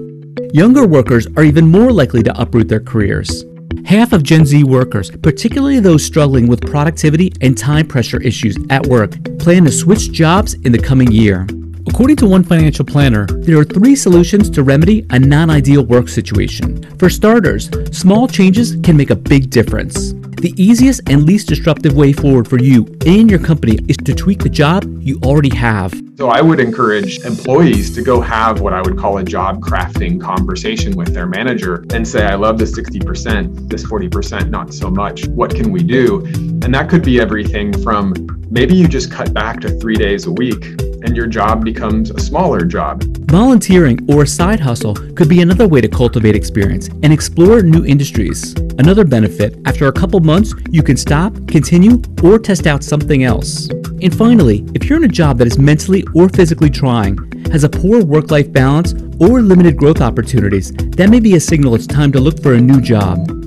Younger 0.53 0.85
workers 0.85 1.29
are 1.37 1.45
even 1.45 1.71
more 1.71 1.93
likely 1.93 2.21
to 2.25 2.37
uproot 2.37 2.67
their 2.67 2.81
careers. 2.81 3.45
Half 3.85 4.13
of 4.13 4.25
Gen 4.25 4.45
Z 4.45 4.65
workers, 4.65 5.09
particularly 5.09 5.79
those 5.79 6.05
struggling 6.05 6.49
with 6.49 6.61
productivity 6.63 7.33
and 7.43 7.57
time 7.57 7.87
pressure 7.87 8.21
issues 8.23 8.57
at 8.71 8.85
work, 8.89 9.13
plan 9.39 9.65
to 9.67 9.71
switch 9.71 10.11
jobs 10.11 10.55
in 10.55 10.73
the 10.73 10.81
coming 10.81 11.13
year. 11.13 11.47
According 11.89 12.17
to 12.17 12.27
one 12.27 12.45
financial 12.45 12.85
planner, 12.85 13.25
there 13.27 13.59
are 13.59 13.65
three 13.65 13.97
solutions 13.97 14.51
to 14.51 14.63
remedy 14.63 15.07
a 15.09 15.19
non 15.19 15.49
ideal 15.49 15.85
work 15.87 16.09
situation. 16.09 16.83
For 16.99 17.09
starters, 17.09 17.71
small 17.93 18.29
changes 18.29 18.77
can 18.83 18.95
make 18.95 19.09
a 19.09 19.17
big 19.17 19.49
difference. 19.49 20.13
The 20.39 20.53
easiest 20.57 21.01
and 21.09 21.25
least 21.25 21.49
disruptive 21.49 21.97
way 21.97 22.13
forward 22.13 22.47
for 22.47 22.61
you 22.61 22.87
and 23.07 23.29
your 23.31 23.41
company 23.41 23.79
is 23.89 23.97
to 24.05 24.15
tweak 24.15 24.41
the 24.41 24.51
job 24.51 24.85
you 25.01 25.19
already 25.25 25.53
have. 25.57 25.93
So 26.19 26.29
I 26.29 26.43
would 26.43 26.61
encourage 26.61 27.21
employees 27.21 27.95
to 27.95 28.03
go 28.03 28.21
have 28.21 28.61
what 28.61 28.75
I 28.75 28.83
would 28.83 28.99
call 28.99 29.19
a 29.19 29.25
job 29.25 29.61
crafting 29.61 30.21
conversation 30.21 30.95
with 30.95 31.15
their 31.15 31.27
manager 31.27 31.87
and 31.93 32.07
say, 32.07 32.27
I 32.27 32.35
love 32.35 32.59
this 32.59 32.79
60%, 32.79 33.69
this 33.69 33.83
40%, 33.83 34.51
not 34.51 34.75
so 34.75 34.91
much. 34.91 35.27
What 35.29 35.55
can 35.55 35.73
we 35.73 35.83
do? 35.83 36.25
And 36.63 36.75
that 36.75 36.91
could 36.91 37.03
be 37.03 37.19
everything 37.19 37.73
from 37.83 38.13
maybe 38.51 38.77
you 38.77 38.89
just 38.89 39.11
cut 39.11 39.33
back 39.33 39.61
to 39.61 39.71
three 39.81 39.97
days 39.97 40.27
a 40.27 40.33
week 40.33 40.63
and 41.03 41.17
your 41.17 41.27
job 41.27 41.65
becomes 41.65 41.78
a 41.83 42.21
smaller 42.21 42.65
job. 42.65 43.05
Volunteering 43.31 43.99
or 44.11 44.23
a 44.23 44.27
side 44.27 44.59
hustle 44.59 44.95
could 44.95 45.29
be 45.29 45.43
another 45.43 45.69
way 45.69 45.81
to 45.81 45.89
cultivate 45.89 46.35
experience 46.35 46.89
and 47.03 47.13
explore 47.13 47.63
new 47.63 47.85
industries. 47.85 48.55
Another 48.79 49.05
benefit, 49.05 49.59
after 49.65 49.87
a 49.87 49.93
couple 49.93 50.19
months, 50.21 50.55
you 50.71 50.83
can 50.83 50.97
stop, 50.97 51.33
continue, 51.47 52.03
or 52.23 52.39
test 52.39 52.67
out 52.67 52.83
something 52.83 53.25
else. 53.25 53.69
And 54.03 54.15
finally, 54.17 54.67
if 54.75 54.89
you're 54.89 54.99
in 54.99 55.05
a 55.05 55.09
job 55.09 55.39
that 55.39 55.47
is 55.47 55.59
mentally 55.59 56.05
or 56.15 56.29
physically 56.29 56.71
trying, 56.71 57.17
has 57.53 57.65
a 57.65 57.69
poor 57.69 58.05
work 58.05 58.31
life 58.31 58.53
balance 58.53 58.95
or 59.21 59.41
limited 59.41 59.77
growth 59.77 60.01
opportunities, 60.01 60.73
that 60.73 61.11
may 61.11 61.21
be 61.21 61.37
a 61.37 61.41
signal 61.41 61.75
it's 61.75 61.87
time 61.87 62.13
to 62.13 62.21
look 62.21 62.43
for 62.43 62.55
a 62.55 62.61
new 62.61 62.81
job. 62.81 63.38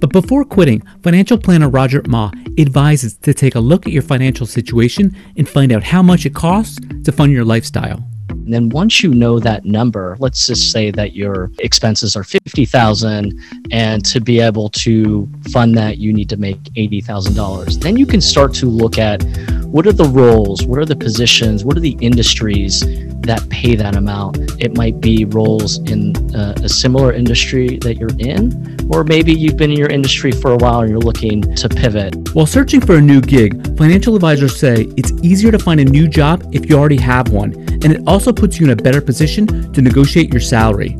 But 0.00 0.12
before 0.12 0.44
quitting, 0.44 0.82
financial 1.02 1.36
planner 1.36 1.68
Roger 1.68 2.02
Ma 2.08 2.30
advises 2.58 3.16
to 3.18 3.34
take 3.34 3.54
a 3.54 3.60
look 3.60 3.86
at 3.86 3.92
your 3.92 4.02
financial 4.02 4.46
situation 4.46 5.14
and 5.36 5.48
find 5.48 5.72
out 5.72 5.82
how 5.82 6.02
much 6.02 6.24
it 6.24 6.34
costs 6.34 6.78
to 7.04 7.12
fund 7.12 7.32
your 7.32 7.44
lifestyle. 7.44 8.02
And 8.30 8.54
then 8.54 8.68
once 8.70 9.02
you 9.02 9.12
know 9.12 9.38
that 9.40 9.64
number, 9.64 10.16
let's 10.18 10.46
just 10.46 10.72
say 10.72 10.90
that 10.92 11.12
your 11.14 11.50
expenses 11.58 12.16
are 12.16 12.24
50,000 12.24 13.38
and 13.70 14.04
to 14.06 14.20
be 14.20 14.40
able 14.40 14.70
to 14.70 15.28
fund 15.52 15.76
that 15.76 15.98
you 15.98 16.12
need 16.12 16.28
to 16.30 16.36
make 16.36 16.60
$80,000. 16.74 17.80
Then 17.80 17.96
you 17.96 18.06
can 18.06 18.20
start 18.20 18.54
to 18.54 18.66
look 18.66 18.98
at 18.98 19.22
what 19.64 19.86
are 19.86 19.92
the 19.92 20.04
roles, 20.04 20.64
what 20.64 20.78
are 20.78 20.84
the 20.84 20.96
positions, 20.96 21.64
what 21.64 21.76
are 21.76 21.80
the 21.80 21.96
industries 22.00 22.82
that 23.22 23.46
pay 23.50 23.74
that 23.76 23.96
amount. 23.96 24.38
It 24.58 24.76
might 24.76 25.00
be 25.00 25.24
roles 25.24 25.78
in 25.90 26.16
uh, 26.34 26.54
a 26.62 26.68
similar 26.68 27.12
industry 27.12 27.78
that 27.78 27.96
you're 27.96 28.16
in, 28.18 28.76
or 28.90 29.04
maybe 29.04 29.32
you've 29.32 29.56
been 29.56 29.70
in 29.70 29.78
your 29.78 29.90
industry 29.90 30.32
for 30.32 30.52
a 30.52 30.56
while 30.56 30.80
and 30.80 30.90
you're 30.90 30.98
looking 30.98 31.42
to 31.56 31.68
pivot. 31.68 32.34
While 32.34 32.46
searching 32.46 32.80
for 32.80 32.96
a 32.96 33.00
new 33.00 33.20
gig, 33.20 33.76
financial 33.76 34.14
advisors 34.14 34.58
say 34.58 34.86
it's 34.96 35.12
easier 35.22 35.50
to 35.50 35.58
find 35.58 35.80
a 35.80 35.84
new 35.84 36.08
job 36.08 36.48
if 36.52 36.68
you 36.68 36.78
already 36.78 37.00
have 37.00 37.32
one, 37.32 37.52
and 37.54 37.92
it 37.92 38.02
also 38.06 38.32
puts 38.32 38.58
you 38.58 38.66
in 38.66 38.72
a 38.72 38.76
better 38.76 39.00
position 39.00 39.72
to 39.72 39.82
negotiate 39.82 40.32
your 40.32 40.40
salary. 40.40 40.96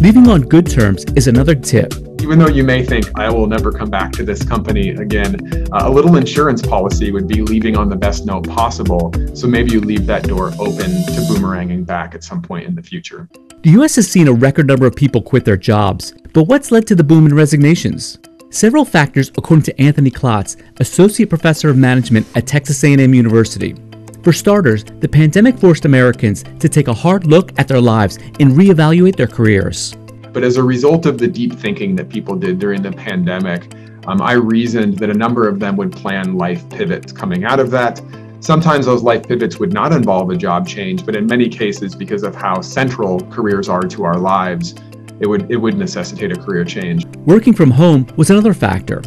Leaving 0.00 0.28
on 0.28 0.42
good 0.42 0.70
terms 0.70 1.04
is 1.16 1.28
another 1.28 1.54
tip. 1.54 1.94
Even 2.24 2.38
though 2.38 2.48
you 2.48 2.64
may 2.64 2.82
think, 2.82 3.04
I 3.18 3.28
will 3.30 3.46
never 3.46 3.70
come 3.70 3.90
back 3.90 4.10
to 4.12 4.24
this 4.24 4.42
company 4.42 4.88
again, 4.88 5.68
uh, 5.70 5.82
a 5.82 5.90
little 5.90 6.16
insurance 6.16 6.62
policy 6.62 7.12
would 7.12 7.28
be 7.28 7.42
leaving 7.42 7.76
on 7.76 7.90
the 7.90 7.96
best 7.96 8.24
note 8.24 8.48
possible. 8.48 9.12
So 9.34 9.46
maybe 9.46 9.72
you 9.72 9.80
leave 9.82 10.06
that 10.06 10.22
door 10.22 10.46
open 10.58 10.86
to 10.86 11.20
boomeranging 11.28 11.84
back 11.84 12.14
at 12.14 12.24
some 12.24 12.40
point 12.40 12.66
in 12.66 12.74
the 12.74 12.82
future. 12.82 13.28
The 13.62 13.72
US 13.72 13.96
has 13.96 14.10
seen 14.10 14.26
a 14.26 14.32
record 14.32 14.66
number 14.66 14.86
of 14.86 14.96
people 14.96 15.20
quit 15.20 15.44
their 15.44 15.58
jobs, 15.58 16.14
but 16.32 16.44
what's 16.44 16.72
led 16.72 16.86
to 16.86 16.94
the 16.94 17.04
boom 17.04 17.26
in 17.26 17.34
resignations? 17.34 18.18
Several 18.48 18.86
factors 18.86 19.30
according 19.36 19.64
to 19.64 19.78
Anthony 19.78 20.10
Klotz, 20.10 20.56
associate 20.80 21.28
professor 21.28 21.68
of 21.68 21.76
management 21.76 22.26
at 22.34 22.46
Texas 22.46 22.82
A&M 22.84 23.12
University. 23.12 23.74
For 24.22 24.32
starters, 24.32 24.82
the 25.00 25.08
pandemic 25.08 25.58
forced 25.58 25.84
Americans 25.84 26.42
to 26.58 26.70
take 26.70 26.88
a 26.88 26.94
hard 26.94 27.26
look 27.26 27.52
at 27.58 27.68
their 27.68 27.82
lives 27.82 28.16
and 28.40 28.52
reevaluate 28.52 29.16
their 29.16 29.26
careers. 29.26 29.94
But 30.34 30.42
as 30.42 30.56
a 30.56 30.62
result 30.64 31.06
of 31.06 31.16
the 31.16 31.28
deep 31.28 31.54
thinking 31.54 31.94
that 31.94 32.08
people 32.08 32.34
did 32.34 32.58
during 32.58 32.82
the 32.82 32.90
pandemic, 32.90 33.72
um, 34.08 34.20
I 34.20 34.32
reasoned 34.32 34.98
that 34.98 35.08
a 35.08 35.14
number 35.14 35.46
of 35.46 35.60
them 35.60 35.76
would 35.76 35.92
plan 35.92 36.36
life 36.36 36.68
pivots 36.70 37.12
coming 37.12 37.44
out 37.44 37.60
of 37.60 37.70
that. 37.70 38.02
Sometimes 38.40 38.86
those 38.86 39.04
life 39.04 39.26
pivots 39.26 39.60
would 39.60 39.72
not 39.72 39.92
involve 39.92 40.30
a 40.30 40.36
job 40.36 40.66
change, 40.66 41.06
but 41.06 41.14
in 41.14 41.26
many 41.26 41.48
cases, 41.48 41.94
because 41.94 42.24
of 42.24 42.34
how 42.34 42.60
central 42.60 43.20
careers 43.30 43.68
are 43.68 43.82
to 43.82 44.04
our 44.04 44.18
lives, 44.18 44.74
it 45.20 45.28
would, 45.28 45.48
it 45.52 45.56
would 45.56 45.78
necessitate 45.78 46.32
a 46.32 46.36
career 46.36 46.64
change. 46.64 47.06
Working 47.18 47.54
from 47.54 47.70
home 47.70 48.08
was 48.16 48.28
another 48.28 48.54
factor. 48.54 49.02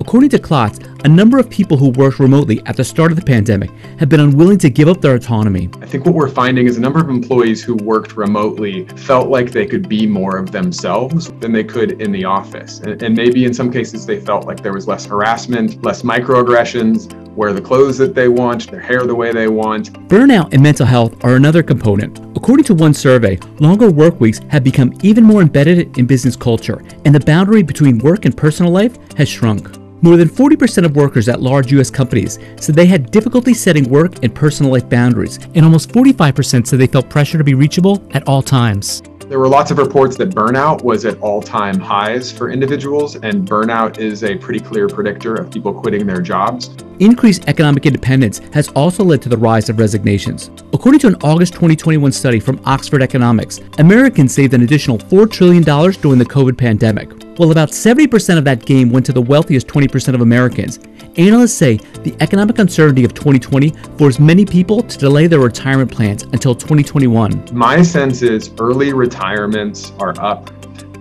According 0.00 0.30
to 0.30 0.38
Klotz, 0.38 0.78
a 1.04 1.08
number 1.08 1.38
of 1.38 1.50
people 1.50 1.76
who 1.76 1.88
worked 1.90 2.20
remotely 2.20 2.62
at 2.66 2.76
the 2.76 2.84
start 2.84 3.10
of 3.10 3.16
the 3.16 3.24
pandemic 3.24 3.70
have 3.98 4.08
been 4.08 4.20
unwilling 4.20 4.58
to 4.58 4.70
give 4.70 4.88
up 4.88 5.00
their 5.00 5.16
autonomy. 5.16 5.68
I 5.80 5.86
think 5.86 6.06
what 6.06 6.14
we're 6.14 6.28
finding 6.28 6.66
is 6.66 6.76
a 6.76 6.80
number 6.80 7.00
of 7.00 7.08
employees 7.08 7.62
who 7.62 7.74
worked 7.76 8.16
remotely 8.16 8.86
felt 8.96 9.28
like 9.28 9.50
they 9.50 9.66
could 9.66 9.88
be 9.88 10.06
more 10.06 10.36
of 10.36 10.52
themselves 10.52 11.32
than 11.40 11.50
they 11.50 11.64
could 11.64 12.00
in 12.00 12.12
the 12.12 12.24
office. 12.24 12.78
And, 12.80 13.02
and 13.02 13.16
maybe 13.16 13.44
in 13.44 13.52
some 13.52 13.72
cases 13.72 14.06
they 14.06 14.20
felt 14.20 14.46
like 14.46 14.62
there 14.62 14.72
was 14.72 14.86
less 14.86 15.04
harassment, 15.04 15.82
less 15.82 16.02
microaggressions, 16.02 17.12
wear 17.34 17.52
the 17.52 17.60
clothes 17.60 17.98
that 17.98 18.14
they 18.14 18.28
want, 18.28 18.70
their 18.70 18.80
hair 18.80 19.04
the 19.04 19.14
way 19.14 19.32
they 19.32 19.48
want. 19.48 19.92
Burnout 20.08 20.52
and 20.52 20.62
mental 20.62 20.86
health 20.86 21.24
are 21.24 21.34
another 21.34 21.64
component. 21.64 22.20
According 22.36 22.64
to 22.66 22.74
one 22.74 22.94
survey, 22.94 23.38
longer 23.58 23.90
work 23.90 24.20
weeks 24.20 24.40
have 24.50 24.62
become 24.62 24.92
even 25.02 25.24
more 25.24 25.42
embedded 25.42 25.98
in 25.98 26.06
business 26.06 26.36
culture, 26.36 26.82
and 27.04 27.14
the 27.14 27.20
boundary 27.20 27.62
between 27.62 27.98
work 27.98 28.24
and 28.24 28.36
personal 28.36 28.70
life 28.70 28.96
has 29.16 29.28
shrunk. 29.28 29.82
More 30.02 30.16
than 30.16 30.28
40% 30.28 30.84
of 30.92 30.96
workers 30.96 31.28
at 31.28 31.40
large 31.40 31.72
US 31.72 31.90
companies 31.90 32.38
said 32.56 32.74
they 32.74 32.86
had 32.86 33.10
difficulty 33.10 33.54
setting 33.54 33.88
work 33.88 34.22
and 34.22 34.34
personal 34.34 34.72
life 34.72 34.88
boundaries, 34.88 35.38
and 35.54 35.64
almost 35.64 35.90
45% 35.90 36.66
said 36.66 36.78
they 36.78 36.86
felt 36.86 37.08
pressure 37.08 37.38
to 37.38 37.44
be 37.44 37.54
reachable 37.54 38.02
at 38.12 38.26
all 38.28 38.42
times. 38.42 39.02
There 39.28 39.38
were 39.38 39.48
lots 39.48 39.70
of 39.70 39.78
reports 39.78 40.16
that 40.16 40.30
burnout 40.30 40.84
was 40.84 41.06
at 41.06 41.18
all 41.20 41.40
time 41.40 41.78
highs 41.78 42.30
for 42.30 42.50
individuals, 42.50 43.16
and 43.16 43.48
burnout 43.48 43.98
is 43.98 44.24
a 44.24 44.36
pretty 44.36 44.60
clear 44.60 44.88
predictor 44.88 45.34
of 45.34 45.50
people 45.50 45.72
quitting 45.72 46.06
their 46.06 46.20
jobs. 46.20 46.70
Increased 46.98 47.48
economic 47.48 47.86
independence 47.86 48.40
has 48.52 48.68
also 48.70 49.02
led 49.02 49.22
to 49.22 49.30
the 49.30 49.36
rise 49.36 49.70
of 49.70 49.78
resignations. 49.78 50.50
According 50.82 50.98
to 51.02 51.06
an 51.06 51.16
August 51.22 51.52
2021 51.52 52.10
study 52.10 52.40
from 52.40 52.60
Oxford 52.64 53.04
Economics, 53.04 53.60
Americans 53.78 54.34
saved 54.34 54.52
an 54.52 54.62
additional 54.62 54.98
$4 54.98 55.30
trillion 55.30 55.62
during 55.62 56.18
the 56.18 56.24
COVID 56.24 56.58
pandemic. 56.58 57.08
While 57.38 57.52
about 57.52 57.68
70% 57.68 58.36
of 58.36 58.44
that 58.46 58.66
gain 58.66 58.90
went 58.90 59.06
to 59.06 59.12
the 59.12 59.22
wealthiest 59.22 59.68
20% 59.68 60.12
of 60.12 60.22
Americans, 60.22 60.80
analysts 61.16 61.54
say 61.54 61.76
the 61.76 62.16
economic 62.18 62.58
uncertainty 62.58 63.04
of 63.04 63.14
2020 63.14 63.70
forced 63.96 64.18
many 64.18 64.44
people 64.44 64.82
to 64.82 64.98
delay 64.98 65.28
their 65.28 65.38
retirement 65.38 65.92
plans 65.92 66.24
until 66.24 66.52
2021. 66.52 67.50
My 67.52 67.80
sense 67.82 68.22
is 68.22 68.50
early 68.58 68.92
retirements 68.92 69.92
are 70.00 70.20
up. 70.20 70.50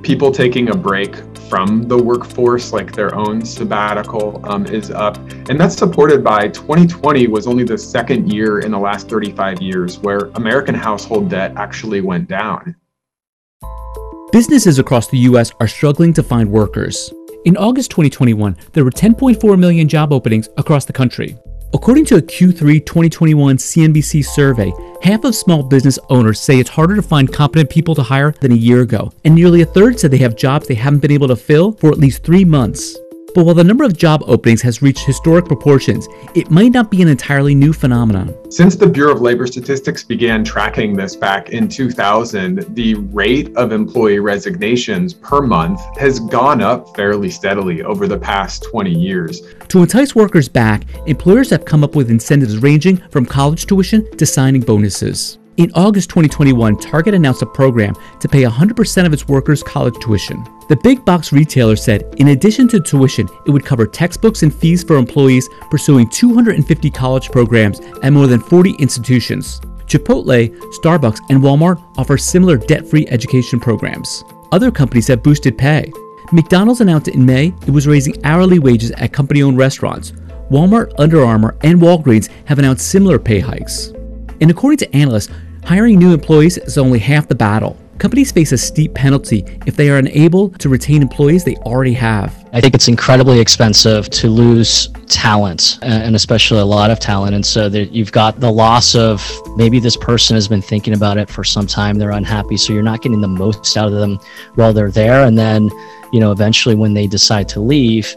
People 0.04 0.32
taking 0.32 0.70
a 0.70 0.76
break 0.76 1.16
from 1.52 1.84
the 1.84 1.98
workforce, 1.98 2.72
like 2.72 2.94
their 2.94 3.14
own 3.14 3.44
sabbatical, 3.44 4.40
um, 4.50 4.66
is 4.68 4.90
up. 4.90 5.18
And 5.50 5.60
that's 5.60 5.76
supported 5.76 6.24
by 6.24 6.48
2020 6.48 7.28
was 7.28 7.46
only 7.46 7.66
the 7.66 7.78
second 7.78 8.32
year 8.32 8.60
in 8.60 8.72
the 8.72 8.80
last 8.80 9.10
35 9.10 9.62
years 9.62 10.00
where 10.00 10.32
American 10.36 10.74
household 10.74 11.30
debt 11.30 11.52
actually 11.58 12.00
went 12.00 12.30
down. 12.30 12.74
Businesses 14.32 14.80
across 14.80 15.10
the 15.10 15.18
U.S. 15.30 15.52
are 15.60 15.68
struggling 15.68 16.14
to 16.14 16.24
find 16.24 16.50
workers. 16.50 17.12
In 17.44 17.58
August 17.58 17.92
2021, 17.92 18.56
there 18.72 18.86
were 18.86 18.90
10.4 18.90 19.60
million 19.60 19.90
job 19.90 20.14
openings 20.14 20.48
across 20.56 20.86
the 20.86 20.94
country. 20.94 21.38
According 21.74 22.04
to 22.06 22.18
a 22.18 22.22
Q3 22.22 22.86
2021 22.86 23.56
CNBC 23.56 24.26
survey, 24.26 24.74
half 25.02 25.24
of 25.24 25.34
small 25.34 25.64
business 25.64 25.98
owners 26.10 26.38
say 26.38 26.60
it's 26.60 26.70
harder 26.70 26.98
to 26.98 27.02
find 27.02 27.32
competent 27.32 27.70
people 27.70 27.96
to 27.96 28.04
hire 28.04 28.34
than 28.42 28.52
a 28.52 28.56
year 28.56 28.82
ago, 28.82 29.14
and 29.24 29.34
nearly 29.34 29.62
a 29.62 29.66
third 29.66 29.98
said 29.98 30.12
they 30.12 30.18
have 30.18 30.36
jobs 30.36 30.68
they 30.68 30.76
haven't 30.76 31.00
been 31.00 31.12
able 31.12 31.30
to 31.30 31.36
fill 31.38 31.72
for 31.72 31.90
at 31.90 31.98
least 31.98 32.24
three 32.24 32.44
months. 32.44 32.98
But 33.34 33.46
while 33.46 33.56
the 33.56 33.64
number 33.64 33.84
of 33.84 33.98
job 33.98 34.24
openings 34.28 34.62
has 34.62 34.82
reached 34.82 35.06
historic 35.06 35.46
proportions, 35.46 36.08
it 36.36 36.52
might 36.52 36.72
not 36.74 36.92
be 36.92 37.02
an 37.02 37.08
entirely 37.08 37.56
new 37.56 37.72
phenomenon. 37.72 38.36
Since 38.52 38.76
the 38.76 38.88
Bureau 38.88 39.14
of 39.14 39.22
Labor 39.22 39.48
Statistics 39.48 40.04
began 40.04 40.44
tracking 40.44 40.96
this 40.96 41.16
back 41.16 41.50
in 41.50 41.70
2000, 41.70 42.76
the 42.76 42.96
rate 42.96 43.56
of 43.56 43.72
employee 43.72 44.20
resignations 44.20 45.14
per 45.14 45.42
month 45.42 45.80
has 45.98 46.20
gone 46.20 46.62
up 46.62 46.96
fairly 46.96 47.30
steadily 47.30 47.84
over 47.84 48.08
the 48.08 48.20
past 48.20 48.64
20 48.64 48.92
years. 48.92 49.42
To 49.70 49.82
entice 49.82 50.14
workers 50.14 50.50
back, 50.50 50.84
employers 51.08 51.50
have 51.52 51.64
come 51.64 51.84
up 51.84 51.96
with 51.96 52.12
incentives 52.12 52.58
ranging 52.58 52.98
from 53.10 53.26
college 53.26 53.66
tuition 53.66 54.10
to 54.18 54.26
signing 54.26 54.62
bonuses. 54.62 55.38
In 55.58 55.70
August 55.76 56.10
2021, 56.12 56.78
Target 56.78 57.14
announced 57.14 57.42
a 57.42 57.46
program 57.46 57.94
to 58.22 58.30
pay 58.30 58.44
100% 58.44 59.06
of 59.06 59.12
its 59.12 59.28
workers' 59.28 59.62
college 59.62 59.96
tuition. 60.00 60.46
The 60.70 60.78
big 60.78 61.04
box 61.04 61.34
retailer 61.34 61.76
said 61.76 62.16
in 62.18 62.30
addition 62.30 62.70
to 62.70 62.80
tuition, 62.80 63.28
it 63.46 63.52
would 63.52 63.66
cover 63.66 63.86
textbooks 63.86 64.44
and 64.44 64.54
fees 64.54 64.82
for 64.82 64.96
employees 64.96 65.50
pursuing 65.70 66.10
250 66.10 66.90
college 66.92 67.32
programs 67.32 67.82
at 68.02 68.14
more 68.14 68.28
than 68.28 68.40
40 68.40 68.76
institutions. 68.80 69.60
Chipotle, 69.88 70.58
Starbucks, 70.82 71.20
and 71.30 71.42
Walmart 71.42 71.84
offer 71.98 72.18
similar 72.18 72.56
debt 72.56 72.88
free 72.88 73.06
education 73.10 73.60
programs. 73.60 74.24
Other 74.54 74.72
companies 74.72 75.08
have 75.08 75.22
boosted 75.22 75.58
pay. 75.58 75.92
McDonald's 76.32 76.80
announced 76.80 77.10
in 77.10 77.26
May 77.26 77.54
it 77.68 77.72
was 77.72 77.88
raising 77.88 78.16
hourly 78.24 78.60
wages 78.60 78.92
at 78.92 79.12
company 79.12 79.44
owned 79.44 79.58
restaurants. 79.58 80.14
Walmart, 80.50 80.94
Under 80.98 81.26
Armour, 81.26 81.58
and 81.62 81.82
Walgreens 81.82 82.30
have 82.46 82.58
announced 82.58 82.88
similar 82.88 83.20
pay 83.20 83.42
hikes. 83.42 83.92
And 84.40 84.50
according 84.50 84.80
to 84.80 84.96
analysts, 84.96 85.30
hiring 85.64 86.00
new 86.00 86.14
employees 86.14 86.58
is 86.58 86.78
only 86.78 87.00
half 87.00 87.28
the 87.28 87.36
battle. 87.36 87.78
Companies 87.98 88.32
face 88.32 88.52
a 88.52 88.58
steep 88.58 88.96
penalty 88.96 89.46
if 89.68 89.76
they 89.76 89.92
are 89.92 89.98
unable 89.98 90.50
to 90.50 90.70
retain 90.70 91.04
employees 91.04 91.44
they 91.44 91.56
already 91.58 91.94
have. 91.94 92.36
I 92.52 92.60
think 92.60 92.74
it's 92.74 92.88
incredibly 92.88 93.40
expensive 93.40 94.10
to 94.10 94.28
lose 94.28 94.90
talent, 95.08 95.78
uh, 95.84 95.86
and 95.86 96.16
especially 96.16 96.60
a 96.60 96.66
lot 96.66 96.90
of 96.90 97.00
talent. 97.00 97.36
And 97.36 97.46
so 97.46 97.70
that 97.70 97.92
you've 97.92 98.12
got 98.12 98.40
the 98.40 98.52
loss 98.52 98.96
of 98.96 99.24
maybe 99.56 99.80
this 99.80 99.96
person 99.96 100.36
has 100.36 100.48
been 100.48 100.64
thinking 100.64 100.96
about 100.96 101.20
it 101.20 101.30
for 101.30 101.44
some 101.44 101.68
time, 101.68 102.00
they're 102.00 102.10
unhappy, 102.10 102.58
so 102.58 102.74
you're 102.74 102.82
not 102.82 103.04
getting 103.04 103.22
the 103.22 103.28
most 103.28 103.78
out 103.78 103.94
of 103.94 104.00
them 104.00 104.20
while 104.56 104.74
they're 104.74 104.90
there. 104.90 105.24
And 105.24 105.38
then, 105.38 105.70
you 106.12 106.20
know, 106.20 106.32
eventually 106.32 106.74
when 106.74 106.96
they 106.96 107.06
decide 107.06 107.48
to 107.50 107.62
leave, 107.62 108.16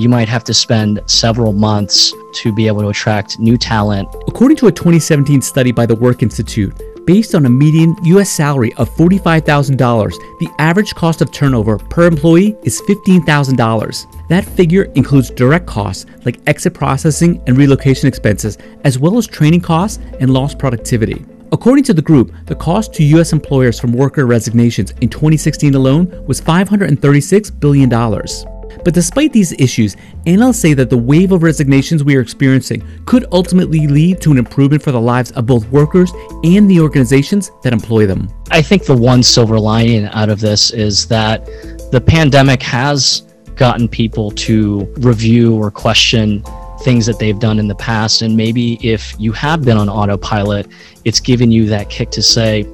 you 0.00 0.08
might 0.08 0.28
have 0.28 0.44
to 0.44 0.54
spend 0.54 1.00
several 1.06 1.52
months 1.52 2.14
to 2.32 2.52
be 2.52 2.66
able 2.66 2.80
to 2.80 2.88
attract 2.88 3.38
new 3.38 3.58
talent. 3.58 4.08
According 4.26 4.56
to 4.58 4.68
a 4.68 4.72
2017 4.72 5.42
study 5.42 5.72
by 5.72 5.84
the 5.84 5.94
Work 5.94 6.22
Institute, 6.22 6.72
based 7.04 7.34
on 7.34 7.44
a 7.44 7.50
median 7.50 7.94
US 8.04 8.30
salary 8.30 8.72
of 8.74 8.88
$45,000, 8.90 10.10
the 10.38 10.48
average 10.58 10.94
cost 10.94 11.20
of 11.20 11.30
turnover 11.32 11.76
per 11.78 12.06
employee 12.06 12.56
is 12.62 12.80
$15,000. 12.82 14.28
That 14.28 14.44
figure 14.44 14.84
includes 14.94 15.30
direct 15.30 15.66
costs 15.66 16.06
like 16.24 16.40
exit 16.46 16.72
processing 16.72 17.42
and 17.46 17.58
relocation 17.58 18.08
expenses, 18.08 18.56
as 18.84 18.98
well 18.98 19.18
as 19.18 19.26
training 19.26 19.60
costs 19.60 19.98
and 20.20 20.32
lost 20.32 20.58
productivity. 20.58 21.24
According 21.52 21.84
to 21.84 21.94
the 21.94 22.02
group, 22.02 22.32
the 22.46 22.54
cost 22.54 22.94
to 22.94 23.02
U.S. 23.02 23.32
employers 23.32 23.80
from 23.80 23.92
worker 23.92 24.24
resignations 24.24 24.92
in 25.00 25.08
2016 25.08 25.74
alone 25.74 26.24
was 26.26 26.40
$536 26.40 27.60
billion. 27.60 28.59
But 28.84 28.94
despite 28.94 29.32
these 29.32 29.52
issues, 29.52 29.96
analysts 30.26 30.58
say 30.58 30.74
that 30.74 30.90
the 30.90 30.96
wave 30.96 31.32
of 31.32 31.42
resignations 31.42 32.04
we 32.04 32.16
are 32.16 32.20
experiencing 32.20 32.86
could 33.06 33.26
ultimately 33.32 33.86
lead 33.86 34.20
to 34.22 34.30
an 34.30 34.38
improvement 34.38 34.82
for 34.82 34.92
the 34.92 35.00
lives 35.00 35.30
of 35.32 35.46
both 35.46 35.66
workers 35.70 36.12
and 36.44 36.70
the 36.70 36.80
organizations 36.80 37.50
that 37.62 37.72
employ 37.72 38.06
them. 38.06 38.28
I 38.50 38.62
think 38.62 38.84
the 38.84 38.96
one 38.96 39.22
silver 39.22 39.58
lining 39.58 40.06
out 40.06 40.28
of 40.28 40.40
this 40.40 40.70
is 40.70 41.06
that 41.08 41.44
the 41.90 42.00
pandemic 42.00 42.62
has 42.62 43.22
gotten 43.56 43.88
people 43.88 44.30
to 44.30 44.92
review 44.98 45.54
or 45.54 45.70
question 45.70 46.42
things 46.82 47.04
that 47.06 47.18
they've 47.18 47.38
done 47.38 47.58
in 47.58 47.68
the 47.68 47.74
past. 47.74 48.22
And 48.22 48.36
maybe 48.36 48.78
if 48.86 49.14
you 49.18 49.32
have 49.32 49.62
been 49.62 49.76
on 49.76 49.88
autopilot, 49.88 50.66
it's 51.04 51.20
given 51.20 51.52
you 51.52 51.66
that 51.66 51.90
kick 51.90 52.10
to 52.12 52.22
say, 52.22 52.66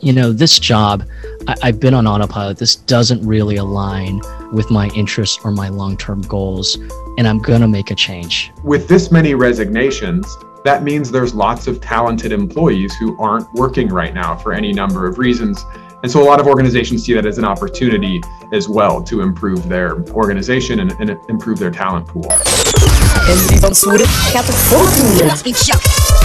you 0.00 0.12
know, 0.12 0.32
this 0.32 0.58
job, 0.58 1.04
I- 1.48 1.66
have 1.66 1.80
been 1.80 1.94
on 1.94 2.06
autopilot. 2.06 2.58
This 2.58 2.76
doesn't 2.76 3.26
really 3.26 3.56
align 3.56 4.20
with 4.54 4.70
my 4.70 4.88
interests 4.90 5.38
or 5.44 5.50
my 5.50 5.68
long 5.68 5.96
term 5.96 6.22
goals. 6.22 6.76
And 7.18 7.28
I'm 7.28 7.38
going 7.38 7.60
to 7.60 7.68
make 7.68 7.90
a 7.90 7.94
change. 7.94 8.52
With 8.62 8.88
this 8.88 9.10
many 9.10 9.34
resignations, 9.34 10.38
that 10.64 10.82
means 10.82 11.10
there's 11.10 11.34
lots 11.34 11.66
of 11.66 11.80
talented 11.80 12.32
employees 12.32 12.94
who 12.94 13.20
aren't 13.20 13.52
working 13.52 13.88
right 13.88 14.14
now 14.14 14.34
for 14.34 14.54
any 14.54 14.72
number 14.72 15.06
of 15.06 15.18
reasons. 15.18 15.66
And 16.02 16.10
so 16.10 16.22
a 16.22 16.26
lot 16.26 16.40
of 16.40 16.46
organizations 16.46 17.04
see 17.04 17.14
that 17.14 17.26
as 17.26 17.38
an 17.38 17.44
opportunity 17.44 18.22
as 18.52 18.68
well 18.68 19.02
to 19.04 19.20
improve 19.20 19.68
their 19.68 20.02
organization 20.10 20.80
and, 20.80 20.92
and 21.00 21.18
improve 21.28 21.58
their 21.58 21.70
talent 21.70 22.06
pool. 22.06 22.30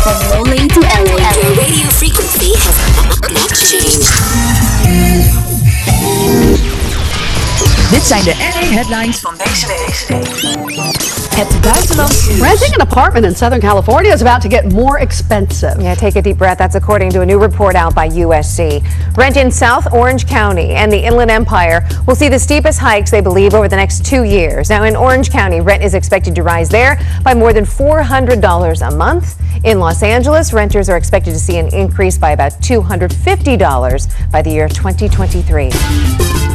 From 0.04 0.18
Loolee 0.32 0.68
to 0.74 0.80
LA, 0.80 1.32
your 1.42 1.54
radio 1.56 1.90
frequency 1.92 2.52
has 2.56 3.20
not 3.32 3.52
changed. 6.30 6.69
Dit 7.92 8.04
zijn 8.04 8.24
de 8.24 8.36
LA 8.38 8.76
headlines 8.76 9.20
van 9.20 9.34
deze 9.44 9.68
week. 9.68 10.08
Het 11.36 11.62
buitenlands. 11.62 12.28
Renting 12.28 12.74
an 12.74 12.82
apartment 12.82 13.26
in 13.26 13.36
Southern 13.36 13.62
California 13.62 14.14
is 14.14 14.22
about 14.22 14.42
to 14.42 14.50
get 14.50 14.72
more 14.72 15.00
expensive. 15.00 15.82
Yeah, 15.82 15.96
take 15.96 16.20
a 16.20 16.22
deep 16.22 16.38
breath. 16.38 16.58
That's 16.58 16.76
according 16.76 17.12
to 17.12 17.22
a 17.22 17.26
new 17.26 17.40
report 17.40 17.76
out 17.76 17.94
by 17.94 18.10
USC. 18.10 18.82
Rent 19.16 19.36
in 19.36 19.52
South 19.52 19.94
Orange 19.94 20.26
County 20.26 20.76
and 20.76 20.92
the 20.92 21.06
Inland 21.06 21.32
Empire 21.32 21.82
will 22.06 22.16
see 22.16 22.30
the 22.30 22.40
steepest 22.40 22.80
hikes 22.80 23.10
they 23.10 23.22
believe 23.22 23.54
over 23.54 23.68
the 23.68 23.76
next 23.76 24.06
two 24.06 24.24
years. 24.24 24.70
Now, 24.70 24.84
in 24.84 24.96
Orange 24.96 25.30
County, 25.30 25.62
rent 25.62 25.84
is 25.84 25.94
expected 25.94 26.36
to 26.36 26.44
rise 26.44 26.70
there 26.70 26.98
by 27.24 27.34
more 27.34 27.54
than 27.54 27.66
$400 27.66 28.88
a 28.88 28.96
month. 28.96 29.36
In 29.66 29.78
Los 29.80 30.04
Angeles, 30.04 30.54
renters 30.54 30.88
are 30.88 30.96
expected 30.96 31.32
to 31.32 31.40
see 31.40 31.58
an 31.58 31.68
increase 31.76 32.18
by 32.18 32.32
about 32.32 32.54
$250 32.62 34.32
by 34.32 34.42
the 34.42 34.50
year 34.50 34.70
2023. 34.70 35.70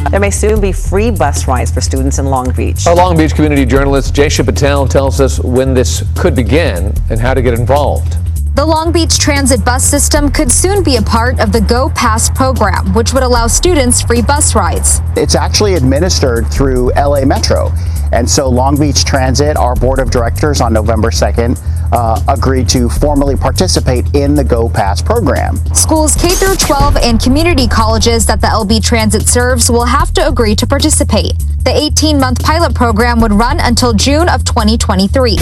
There 0.09 0.19
may 0.19 0.31
soon 0.31 0.59
be 0.59 0.71
free 0.71 1.11
bus 1.11 1.47
rides 1.47 1.69
for 1.69 1.81
students 1.81 2.17
in 2.17 2.25
Long 2.25 2.51
Beach. 2.53 2.87
Our 2.87 2.95
Long 2.95 3.15
Beach 3.15 3.35
community 3.35 3.63
journalist 3.63 4.15
Jaysha 4.15 4.43
Patel 4.43 4.87
tells 4.87 5.21
us 5.21 5.39
when 5.39 5.75
this 5.75 6.03
could 6.17 6.35
begin 6.35 6.93
and 7.11 7.19
how 7.19 7.35
to 7.35 7.43
get 7.43 7.53
involved. 7.53 8.17
The 8.55 8.65
Long 8.65 8.91
Beach 8.91 9.19
Transit 9.19 9.63
bus 9.63 9.83
system 9.83 10.31
could 10.31 10.51
soon 10.51 10.81
be 10.81 10.95
a 10.95 11.01
part 11.01 11.39
of 11.39 11.51
the 11.51 11.61
Go 11.61 11.89
Pass 11.89 12.31
program, 12.31 12.91
which 12.95 13.13
would 13.13 13.21
allow 13.21 13.45
students 13.45 14.01
free 14.01 14.23
bus 14.23 14.55
rides. 14.55 15.01
It's 15.15 15.35
actually 15.35 15.75
administered 15.75 16.47
through 16.47 16.91
LA 16.93 17.23
Metro. 17.25 17.71
And 18.11 18.27
so 18.27 18.49
Long 18.49 18.79
Beach 18.79 19.05
Transit, 19.05 19.57
our 19.57 19.75
board 19.75 19.99
of 19.99 20.09
directors 20.09 20.61
on 20.61 20.73
November 20.73 21.11
2nd, 21.11 21.59
uh, 21.91 22.21
agreed 22.27 22.69
to 22.69 22.89
formally 22.89 23.35
participate 23.35 24.05
in 24.15 24.35
the 24.35 24.43
Go 24.43 24.69
Pass 24.69 25.01
program. 25.01 25.57
Schools 25.73 26.15
K 26.15 26.29
through 26.29 26.55
12 26.55 26.97
and 26.97 27.21
community 27.21 27.67
colleges 27.67 28.25
that 28.25 28.41
the 28.41 28.47
LB 28.47 28.83
Transit 28.83 29.23
serves 29.23 29.69
will 29.69 29.85
have 29.85 30.13
to 30.13 30.27
agree 30.27 30.55
to 30.55 30.67
participate. 30.67 31.33
The 31.63 31.71
18 31.73 32.19
month 32.19 32.43
pilot 32.43 32.75
program 32.75 33.19
would 33.21 33.33
run 33.33 33.59
until 33.59 33.93
June 33.93 34.29
of 34.29 34.43
2023. 34.45 35.37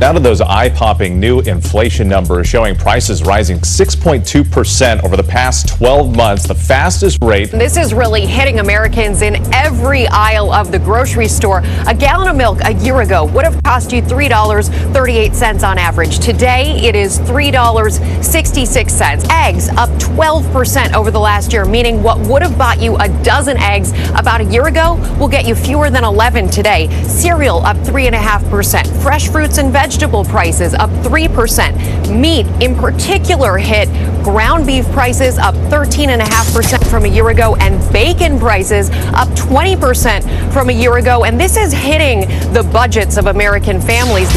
Now 0.00 0.12
to 0.12 0.20
those 0.20 0.40
eye 0.40 0.70
popping 0.70 1.20
new 1.20 1.40
inflation 1.40 2.08
numbers 2.08 2.46
showing 2.46 2.74
prices 2.74 3.22
rising 3.22 3.58
6.2% 3.58 5.04
over 5.04 5.14
the 5.14 5.22
past 5.22 5.68
12 5.76 6.16
months, 6.16 6.46
the 6.46 6.54
fastest 6.54 7.18
rate. 7.22 7.50
This 7.50 7.76
is 7.76 7.92
really 7.92 8.24
hitting 8.24 8.60
Americans 8.60 9.20
in 9.20 9.36
every 9.52 10.06
aisle 10.06 10.54
of 10.54 10.72
the 10.72 10.78
grocery 10.78 11.28
store. 11.28 11.60
A 11.86 11.94
gallon 11.94 12.28
of 12.28 12.36
milk 12.36 12.60
a 12.64 12.72
year 12.72 13.02
ago 13.02 13.26
would 13.26 13.44
have 13.44 13.62
cost 13.62 13.92
you 13.92 14.00
$3.38 14.00 15.34
on 15.50 15.78
average. 15.78 16.20
Today 16.20 16.78
it 16.80 16.94
is 16.94 17.18
$3.66. 17.18 19.28
Eggs 19.30 19.68
up 19.70 19.88
12% 19.98 20.94
over 20.94 21.10
the 21.10 21.18
last 21.18 21.52
year, 21.52 21.64
meaning 21.64 22.04
what 22.04 22.20
would 22.28 22.40
have 22.40 22.56
bought 22.56 22.80
you 22.80 22.96
a 22.98 23.08
dozen 23.24 23.56
eggs 23.56 23.90
about 24.10 24.40
a 24.40 24.44
year 24.44 24.68
ago 24.68 24.94
will 25.18 25.26
get 25.26 25.46
you 25.46 25.56
fewer 25.56 25.90
than 25.90 26.04
11 26.04 26.50
today. 26.50 26.88
Cereal 27.02 27.66
up 27.66 27.76
3.5%. 27.78 29.02
Fresh 29.02 29.30
fruits 29.30 29.58
and 29.58 29.72
vegetable 29.72 30.24
prices 30.24 30.72
up 30.72 30.88
3%. 31.04 32.16
Meat 32.16 32.46
in 32.62 32.76
particular 32.76 33.58
hit 33.58 33.88
ground 34.22 34.68
beef 34.68 34.86
prices 34.92 35.36
up 35.36 35.56
13.5% 35.72 36.88
from 36.88 37.06
a 37.06 37.08
year 37.08 37.30
ago 37.30 37.56
and 37.56 37.92
bacon 37.92 38.38
prices 38.38 38.88
up 39.14 39.26
20% 39.30 40.52
from 40.52 40.68
a 40.68 40.72
year 40.72 40.98
ago. 40.98 41.24
And 41.24 41.40
this 41.40 41.56
is 41.56 41.72
hitting 41.72 42.20
the 42.52 42.62
budgets 42.72 43.16
of 43.16 43.26
American 43.26 43.80
families. 43.80 44.28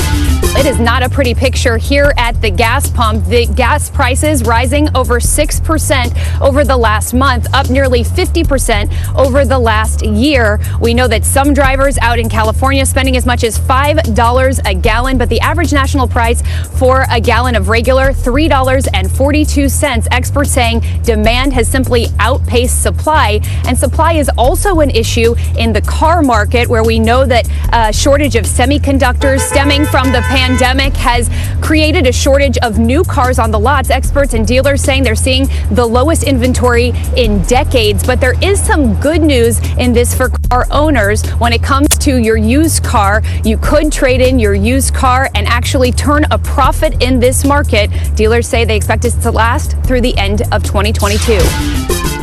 It 0.55 0.67
is 0.67 0.79
not 0.79 1.01
a 1.01 1.09
pretty 1.09 1.33
picture 1.33 1.77
here 1.77 2.13
at 2.15 2.39
the 2.39 2.51
gas 2.51 2.87
pump. 2.87 3.25
The 3.25 3.47
gas 3.47 3.89
prices 3.89 4.43
rising 4.43 4.87
over 4.95 5.19
6% 5.19 6.41
over 6.41 6.63
the 6.63 6.77
last 6.77 7.15
month, 7.15 7.51
up 7.55 7.71
nearly 7.71 8.03
50% 8.03 9.15
over 9.15 9.45
the 9.45 9.57
last 9.57 10.05
year. 10.05 10.59
We 10.79 10.93
know 10.93 11.07
that 11.07 11.25
some 11.25 11.55
drivers 11.55 11.97
out 11.97 12.19
in 12.19 12.29
California 12.29 12.85
spending 12.85 13.17
as 13.17 13.25
much 13.25 13.43
as 13.43 13.57
$5 13.57 14.61
a 14.63 14.75
gallon, 14.75 15.17
but 15.17 15.27
the 15.27 15.39
average 15.41 15.73
national 15.73 16.07
price 16.07 16.43
for 16.77 17.07
a 17.09 17.19
gallon 17.19 17.55
of 17.55 17.67
regular 17.67 18.13
$3.42. 18.13 20.07
Experts 20.11 20.51
saying 20.51 20.83
demand 21.01 21.53
has 21.53 21.67
simply 21.67 22.05
outpaced 22.19 22.81
supply, 22.81 23.39
and 23.65 23.75
supply 23.75 24.13
is 24.13 24.29
also 24.37 24.81
an 24.81 24.91
issue 24.91 25.33
in 25.57 25.73
the 25.73 25.81
car 25.81 26.21
market 26.21 26.69
where 26.69 26.83
we 26.83 26.99
know 26.99 27.25
that 27.25 27.49
a 27.73 27.91
shortage 27.91 28.35
of 28.35 28.45
semiconductors 28.45 29.39
stemming 29.39 29.83
from 29.85 30.11
the 30.11 30.21
pandemic 30.21 30.42
has 30.43 31.29
created 31.61 32.05
a 32.05 32.11
shortage 32.11 32.57
of 32.57 32.77
new 32.77 33.03
cars 33.03 33.39
on 33.39 33.49
the 33.49 33.59
lots. 33.59 33.89
Experts 33.89 34.33
and 34.33 34.45
dealers 34.45 34.81
saying 34.81 35.03
they're 35.03 35.15
seeing 35.15 35.47
the 35.71 35.85
lowest 35.85 36.23
inventory 36.23 36.91
in 37.15 37.41
decades. 37.43 38.05
But 38.05 38.19
there 38.19 38.35
is 38.43 38.61
some 38.61 38.99
good 38.99 39.21
news 39.21 39.59
in 39.77 39.93
this 39.93 40.13
for 40.13 40.29
car 40.49 40.67
owners 40.69 41.25
when 41.39 41.53
it 41.53 41.63
comes 41.63 41.87
to 41.99 42.17
your 42.17 42.35
used 42.35 42.83
car. 42.83 43.23
You 43.45 43.57
could 43.57 43.91
trade 43.91 44.19
in 44.19 44.37
your 44.37 44.53
used 44.53 44.93
car 44.93 45.29
and 45.33 45.47
actually 45.47 45.93
turn 45.93 46.25
a 46.29 46.37
profit 46.37 47.01
in 47.01 47.19
this 47.19 47.45
market. 47.45 47.89
Dealers 48.15 48.47
say 48.47 48.65
they 48.65 48.75
expect 48.75 49.05
it 49.05 49.11
to 49.21 49.31
last 49.31 49.77
through 49.83 50.01
the 50.01 50.17
end 50.17 50.41
of 50.51 50.63
2022. 50.63 51.39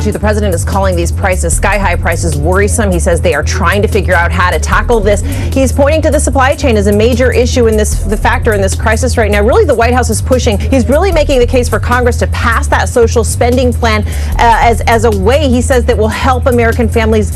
The 0.01 0.17
president 0.17 0.55
is 0.55 0.65
calling 0.65 0.95
these 0.95 1.11
prices, 1.11 1.55
sky 1.55 1.77
high 1.77 1.95
prices, 1.95 2.35
worrisome. 2.35 2.91
He 2.91 2.97
says 2.97 3.21
they 3.21 3.35
are 3.35 3.43
trying 3.43 3.83
to 3.83 3.87
figure 3.87 4.15
out 4.15 4.31
how 4.31 4.49
to 4.49 4.57
tackle 4.57 4.99
this. 4.99 5.21
He's 5.53 5.71
pointing 5.71 6.01
to 6.01 6.09
the 6.09 6.19
supply 6.19 6.55
chain 6.55 6.75
as 6.75 6.87
a 6.87 6.91
major 6.91 7.31
issue 7.31 7.67
in 7.67 7.77
this, 7.77 8.03
the 8.11 8.17
factor 8.17 8.53
in 8.53 8.61
this 8.61 8.75
crisis 8.75 9.17
right 9.17 9.31
now. 9.31 9.41
Really, 9.41 9.65
the 9.65 9.73
White 9.73 9.93
House 9.93 10.11
is 10.11 10.21
pushing. 10.21 10.59
He's 10.59 10.87
really 10.87 11.11
making 11.11 11.39
the 11.39 11.47
case 11.47 11.67
for 11.67 11.79
Congress 11.79 12.17
to 12.17 12.27
pass 12.27 12.67
that 12.67 12.89
social 12.89 13.23
spending 13.23 13.73
plan 13.73 14.03
uh, 14.33 14.59
as 14.61 14.81
as 14.81 15.05
a 15.05 15.19
way. 15.19 15.49
He 15.49 15.61
says 15.61 15.85
that 15.85 15.97
will 15.97 16.07
help 16.07 16.45
American 16.45 16.87
families 16.87 17.35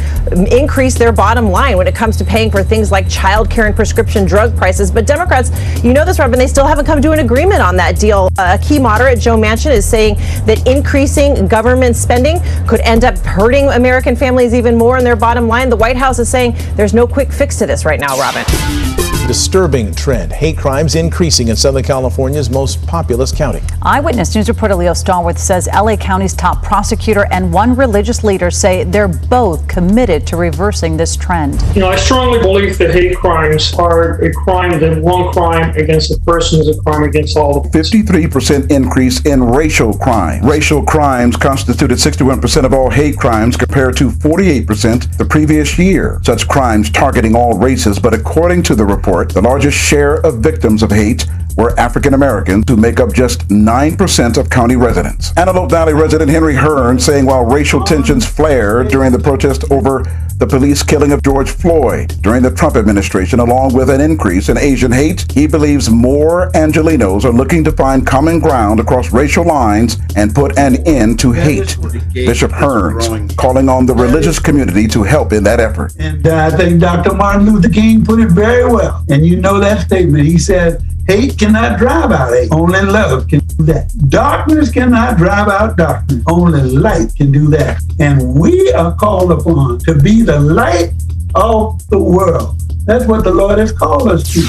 increase 0.52 0.96
their 0.96 1.12
bottom 1.12 1.50
line 1.50 1.78
when 1.78 1.88
it 1.88 1.96
comes 1.96 2.18
to 2.18 2.26
paying 2.26 2.52
for 2.52 2.62
things 2.62 2.92
like 2.92 3.10
child 3.10 3.50
care 3.50 3.66
and 3.66 3.76
prescription 3.76 4.26
drug 4.26 4.56
prices. 4.56 4.92
But 4.92 5.08
Democrats, 5.08 5.50
you 5.84 5.94
know 5.94 6.06
this, 6.06 6.20
Robin, 6.20 6.38
they 6.38 6.48
still 6.48 6.68
haven't 6.68 6.86
come 6.86 7.02
to 7.02 7.12
an 7.12 7.20
agreement 7.20 7.62
on 7.62 7.76
that 7.78 7.98
deal. 7.98 8.30
Uh, 8.38 8.58
a 8.60 8.64
key 8.64 8.78
moderate, 8.78 9.20
Joe 9.20 9.38
Manchin, 9.38 9.72
is 9.72 9.86
saying 9.86 10.16
that 10.46 10.68
increasing 10.68 11.48
government 11.48 11.96
spending 11.96 12.40
could 12.68 12.82
end 12.82 13.06
up 13.06 13.18
hurting 13.20 13.70
American 13.70 14.16
families 14.16 14.54
even 14.54 14.78
more 14.78 14.98
in 14.98 15.04
their 15.04 15.16
bottom 15.16 15.48
line. 15.48 15.70
The 15.70 15.78
White 15.78 15.98
House 15.98 16.20
is 16.20 16.30
saying 16.30 16.56
there's 16.76 16.94
no 16.94 17.08
quick 17.08 17.32
fix 17.32 17.58
to 17.60 17.66
this 17.66 17.86
right 17.86 18.00
now, 18.00 18.20
Robin. 18.20 19.05
Disturbing 19.28 19.92
trend. 19.96 20.32
Hate 20.32 20.56
crimes 20.56 20.94
increasing 20.94 21.48
in 21.48 21.56
Southern 21.56 21.82
California's 21.82 22.48
most 22.52 22.86
populous 22.86 23.32
county. 23.32 23.60
Eyewitness 23.82 24.36
News 24.36 24.48
reporter 24.48 24.76
Leo 24.76 24.92
Stallworth 24.92 25.40
says 25.40 25.68
LA 25.74 25.96
County's 25.96 26.36
top 26.36 26.62
prosecutor 26.62 27.26
and 27.32 27.52
one 27.52 27.76
religious 27.76 28.24
leader 28.24 28.52
say 28.52 28.84
they're 28.84 29.08
both 29.08 29.68
committed 29.68 30.28
to 30.28 30.38
reversing 30.38 30.96
this 30.96 31.16
trend. 31.16 31.60
You 31.74 31.82
know, 31.82 31.90
I 31.90 31.96
strongly 31.96 32.38
believe 32.38 32.78
that 32.78 32.92
hate 32.92 33.18
crimes 33.18 33.74
are 33.80 34.24
a 34.24 34.32
crime, 34.32 34.80
that 34.80 35.02
one 35.02 35.34
crime 35.34 35.76
against 35.76 36.12
a 36.12 36.20
person 36.20 36.60
is 36.60 36.78
a 36.78 36.80
crime 36.84 37.02
against 37.02 37.36
all. 37.36 37.64
53% 37.72 38.70
increase 38.70 39.26
in 39.26 39.44
racial 39.44 39.92
crime. 39.92 40.46
Racial 40.46 40.84
crimes 40.84 41.36
constituted 41.36 41.98
61% 41.98 42.64
of 42.64 42.76
all 42.76 42.92
hate 42.92 43.18
crimes 43.18 43.58
compared 43.58 43.98
to 43.98 44.10
48% 44.10 45.18
the 45.18 45.26
previous 45.26 45.80
year. 45.80 46.20
Such 46.24 46.48
crimes 46.48 46.92
targeting 46.92 47.36
all 47.36 47.58
races, 47.58 47.98
but 47.98 48.14
according 48.14 48.62
to 48.64 48.76
the 48.76 48.86
report, 48.86 49.15
the 49.24 49.42
largest 49.42 49.78
share 49.78 50.16
of 50.26 50.40
victims 50.40 50.84
of 50.84 50.92
hate 50.92 51.26
were 51.58 51.78
African 51.80 52.14
Americans 52.14 52.66
who 52.68 52.76
make 52.76 53.00
up 53.00 53.14
just 53.14 53.48
9% 53.48 54.38
of 54.38 54.50
county 54.50 54.76
residents. 54.76 55.32
Antelope 55.38 55.72
Valley 55.72 55.94
resident 55.94 56.30
Henry 56.30 56.54
Hearn 56.54 57.00
saying 57.00 57.26
while 57.26 57.46
racial 57.46 57.82
tensions 57.82 58.26
flared 58.26 58.90
during 58.90 59.14
the 59.14 59.20
protest 59.20 59.64
over 59.72 60.04
the 60.38 60.48
police 60.48 60.84
killing 60.84 61.14
of 61.14 61.24
George 61.24 61.50
Floyd 61.50 62.16
during 62.22 62.44
the 62.44 62.52
Trump 62.52 62.76
administration, 62.76 63.40
along 63.40 63.74
with 63.74 63.90
an 63.90 64.02
increase 64.02 64.50
in 64.50 64.58
Asian 64.58 64.92
hate, 64.92 65.32
he 65.32 65.48
believes 65.48 65.90
more 65.90 66.52
Angelenos 66.52 67.24
are 67.24 67.32
looking 67.32 67.64
to 67.64 67.72
find 67.72 68.06
common 68.06 68.40
ground 68.40 68.80
across 68.80 69.12
racial 69.12 69.46
lines 69.46 69.98
and 70.16 70.36
put 70.36 70.58
an 70.58 70.76
end 70.88 71.20
to 71.20 71.32
hate. 71.32 71.78
Bishop 72.14 72.52
Hearns 72.52 73.36
calling 73.38 73.70
on 73.70 73.86
the 73.86 73.94
religious 73.94 74.40
community 74.40 74.88
to 74.90 75.04
help 75.04 75.32
in 75.32 75.44
that 75.46 75.60
effort. 75.60 75.94
And 76.00 76.28
uh, 76.28 76.50
I 76.52 76.58
think 76.58 76.82
Dr. 76.82 77.14
Martin 77.14 77.46
Luther 77.46 77.70
King 77.70 78.04
put 78.04 78.20
it 78.20 78.32
very 78.32 78.66
well. 78.66 79.06
And 79.10 79.26
you 79.26 79.40
know 79.40 79.60
that 79.60 79.86
statement. 79.86 80.26
He 80.26 80.38
said, 80.38 80.84
Hate 81.08 81.38
cannot 81.38 81.78
drive 81.78 82.12
out 82.12 82.34
hate. 82.34 82.52
Only 82.52 82.82
love 82.82 83.28
can 83.28 83.40
do 83.40 83.64
that. 83.66 83.92
Darkness 84.10 84.72
cannot 84.72 85.18
drive 85.18 85.48
out 85.48 85.78
darkness. 85.78 86.24
Only 86.26 86.62
light 86.62 87.16
can 87.16 87.32
do 87.32 87.48
that. 87.50 87.78
And 88.00 88.34
we 88.34 88.74
are 88.74 88.92
called 88.96 89.32
upon 89.32 89.78
to 89.86 89.94
be 89.94 90.24
the 90.24 90.40
light 90.40 90.94
of 91.36 91.80
the 91.90 92.00
world. 92.00 92.60
That's 92.86 93.06
what 93.06 93.24
the 93.24 93.32
Lord 93.32 93.60
has 93.60 93.72
called 93.72 94.08
us 94.08 94.24
to. 94.34 94.40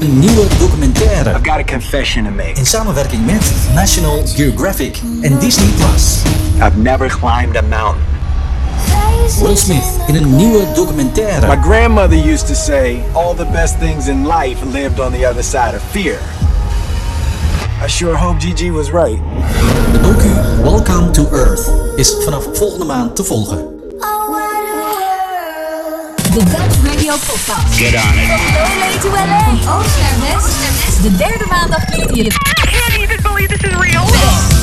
Een 0.00 0.18
nieuwe 0.18 0.46
documentaire. 0.58 1.34
I've 1.34 1.42
got 1.42 1.58
a 1.58 1.64
confession 1.64 2.24
to 2.24 2.30
make. 2.30 2.58
In 2.58 2.66
samenwerking 2.66 3.26
met 3.26 3.52
National 3.74 4.26
Geographic 4.26 5.00
en 5.22 5.38
Disney 5.38 5.72
Plus. 5.76 6.22
I've 6.60 6.76
never 6.76 7.08
climbed 7.08 7.56
a 7.56 7.62
mountain. 7.62 8.15
Will 9.40 9.56
Smith 9.56 9.98
in 10.06 10.14
een 10.14 10.36
nieuwe 10.36 10.64
documentaire. 10.74 11.46
My 11.46 11.62
grandmother 11.62 12.16
used 12.16 12.46
to 12.46 12.54
say, 12.54 13.02
all 13.12 13.34
the 13.34 13.46
best 13.52 13.78
things 13.78 14.06
in 14.06 14.26
life 14.26 14.64
lived 14.72 15.00
on 15.00 15.12
the 15.12 15.28
other 15.28 15.42
side 15.42 15.74
of 15.74 15.82
fear. 15.90 16.18
I 17.84 17.88
sure 17.88 18.16
hope 18.16 18.40
Gigi 18.40 18.70
was 18.70 18.90
right. 18.90 19.18
De 19.92 20.00
docu 20.00 20.62
Welcome 20.62 21.10
to 21.12 21.28
Earth 21.32 21.70
is 21.96 22.14
vanaf 22.24 22.44
volgende 22.52 22.84
maand 22.84 23.16
te 23.16 23.24
volgen. 23.24 23.74
De 26.36 26.44
Dutch 26.44 26.82
Radio 26.84 27.12
Podcast. 27.12 27.76
Get 27.76 27.94
on 27.94 28.18
it. 28.18 28.28
From 28.28 28.78
LA 28.78 29.00
to 29.00 29.08
LA. 29.08 29.78
Oost 29.78 29.96
naar 30.00 30.16
west. 30.20 31.02
De 31.02 31.16
derde 31.16 31.44
maandag 31.48 31.84
klinkt 31.84 32.14
hier. 32.14 32.26
I 32.26 32.66
can't 32.66 33.02
even 33.02 33.22
believe 33.22 33.48
this 33.48 33.70
is 33.70 33.76
real. 33.76 34.55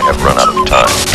Have 0.00 0.24
run 0.24 0.38
out 0.38 0.48
of 0.48 0.64
time. 0.64 1.12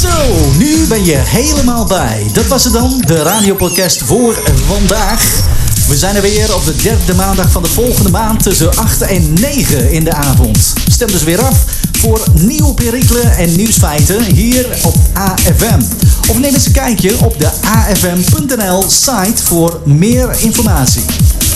Zo, 0.00 0.50
nu 0.58 0.86
ben 0.86 1.04
je 1.04 1.16
helemaal 1.16 1.84
bij. 1.84 2.26
Dat 2.32 2.46
was 2.46 2.64
het 2.64 2.72
dan, 2.72 3.02
de 3.06 3.22
radiopodcast 3.22 4.02
voor 4.02 4.38
vandaag. 4.66 5.42
We 5.88 5.96
zijn 5.96 6.16
er 6.16 6.22
weer 6.22 6.54
op 6.54 6.64
de 6.64 6.76
derde 6.76 7.14
maandag 7.14 7.50
van 7.50 7.62
de 7.62 7.68
volgende 7.68 8.10
maand 8.10 8.42
tussen 8.42 8.76
8 8.76 9.02
en 9.02 9.32
9 9.32 9.90
in 9.90 10.04
de 10.04 10.12
avond. 10.12 10.72
Stem 10.90 11.10
dus 11.10 11.22
weer 11.22 11.42
af 11.42 11.64
voor 11.98 12.20
nieuwe 12.32 12.74
perikelen 12.74 13.36
en 13.36 13.56
nieuwsfeiten 13.56 14.24
hier 14.24 14.66
op 14.82 14.94
AFM. 15.12 15.80
Of 16.28 16.38
neem 16.38 16.54
eens 16.54 16.66
een 16.66 16.72
kijkje 16.72 17.18
op 17.24 17.38
de 17.38 17.50
afm.nl 17.60 18.84
site 18.88 19.44
voor 19.44 19.80
meer 19.84 20.30
informatie. 20.38 21.02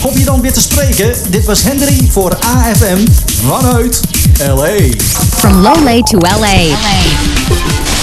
Hoop 0.03 0.19
je 0.19 0.25
dan 0.25 0.41
weer 0.41 0.53
te 0.53 0.61
spreken. 0.61 1.15
Dit 1.31 1.45
was 1.45 1.63
Henry 1.63 2.09
voor 2.11 2.37
AFM 2.37 3.07
vanuit 3.47 4.01
LA. 4.41 4.91
From 5.41 5.63
Loolee 5.63 6.03
to 6.11 6.19
LA. 6.19 6.75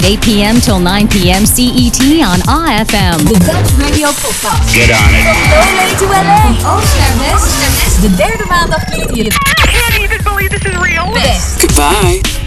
8 0.04 0.22
p.m. 0.22 0.60
till 0.62 0.80
9 0.80 1.08
p.m. 1.10 1.46
CET 1.46 2.00
on 2.26 2.40
AFM. 2.48 3.18
The 3.28 3.40
Dutch 3.46 3.72
Radio 3.78 4.08
Podcast. 4.10 4.74
Get 4.74 4.90
on 4.90 5.14
it. 5.14 5.26
From 5.26 5.40
Loolee 5.52 5.98
to 5.98 6.06
LA. 6.06 6.76
Oost 6.76 6.96
naar 6.98 7.18
west. 7.18 8.02
De 8.02 8.16
derde 8.16 8.46
maandag 8.50 8.84
klinkt 8.86 9.16
je. 9.16 9.24
I 9.24 9.30
can't 9.30 9.98
even 10.02 10.24
believe 10.24 10.50
this 10.50 10.72
is 10.72 10.78
real. 10.80 11.14
West. 11.14 11.60
Goodbye. 11.62 12.41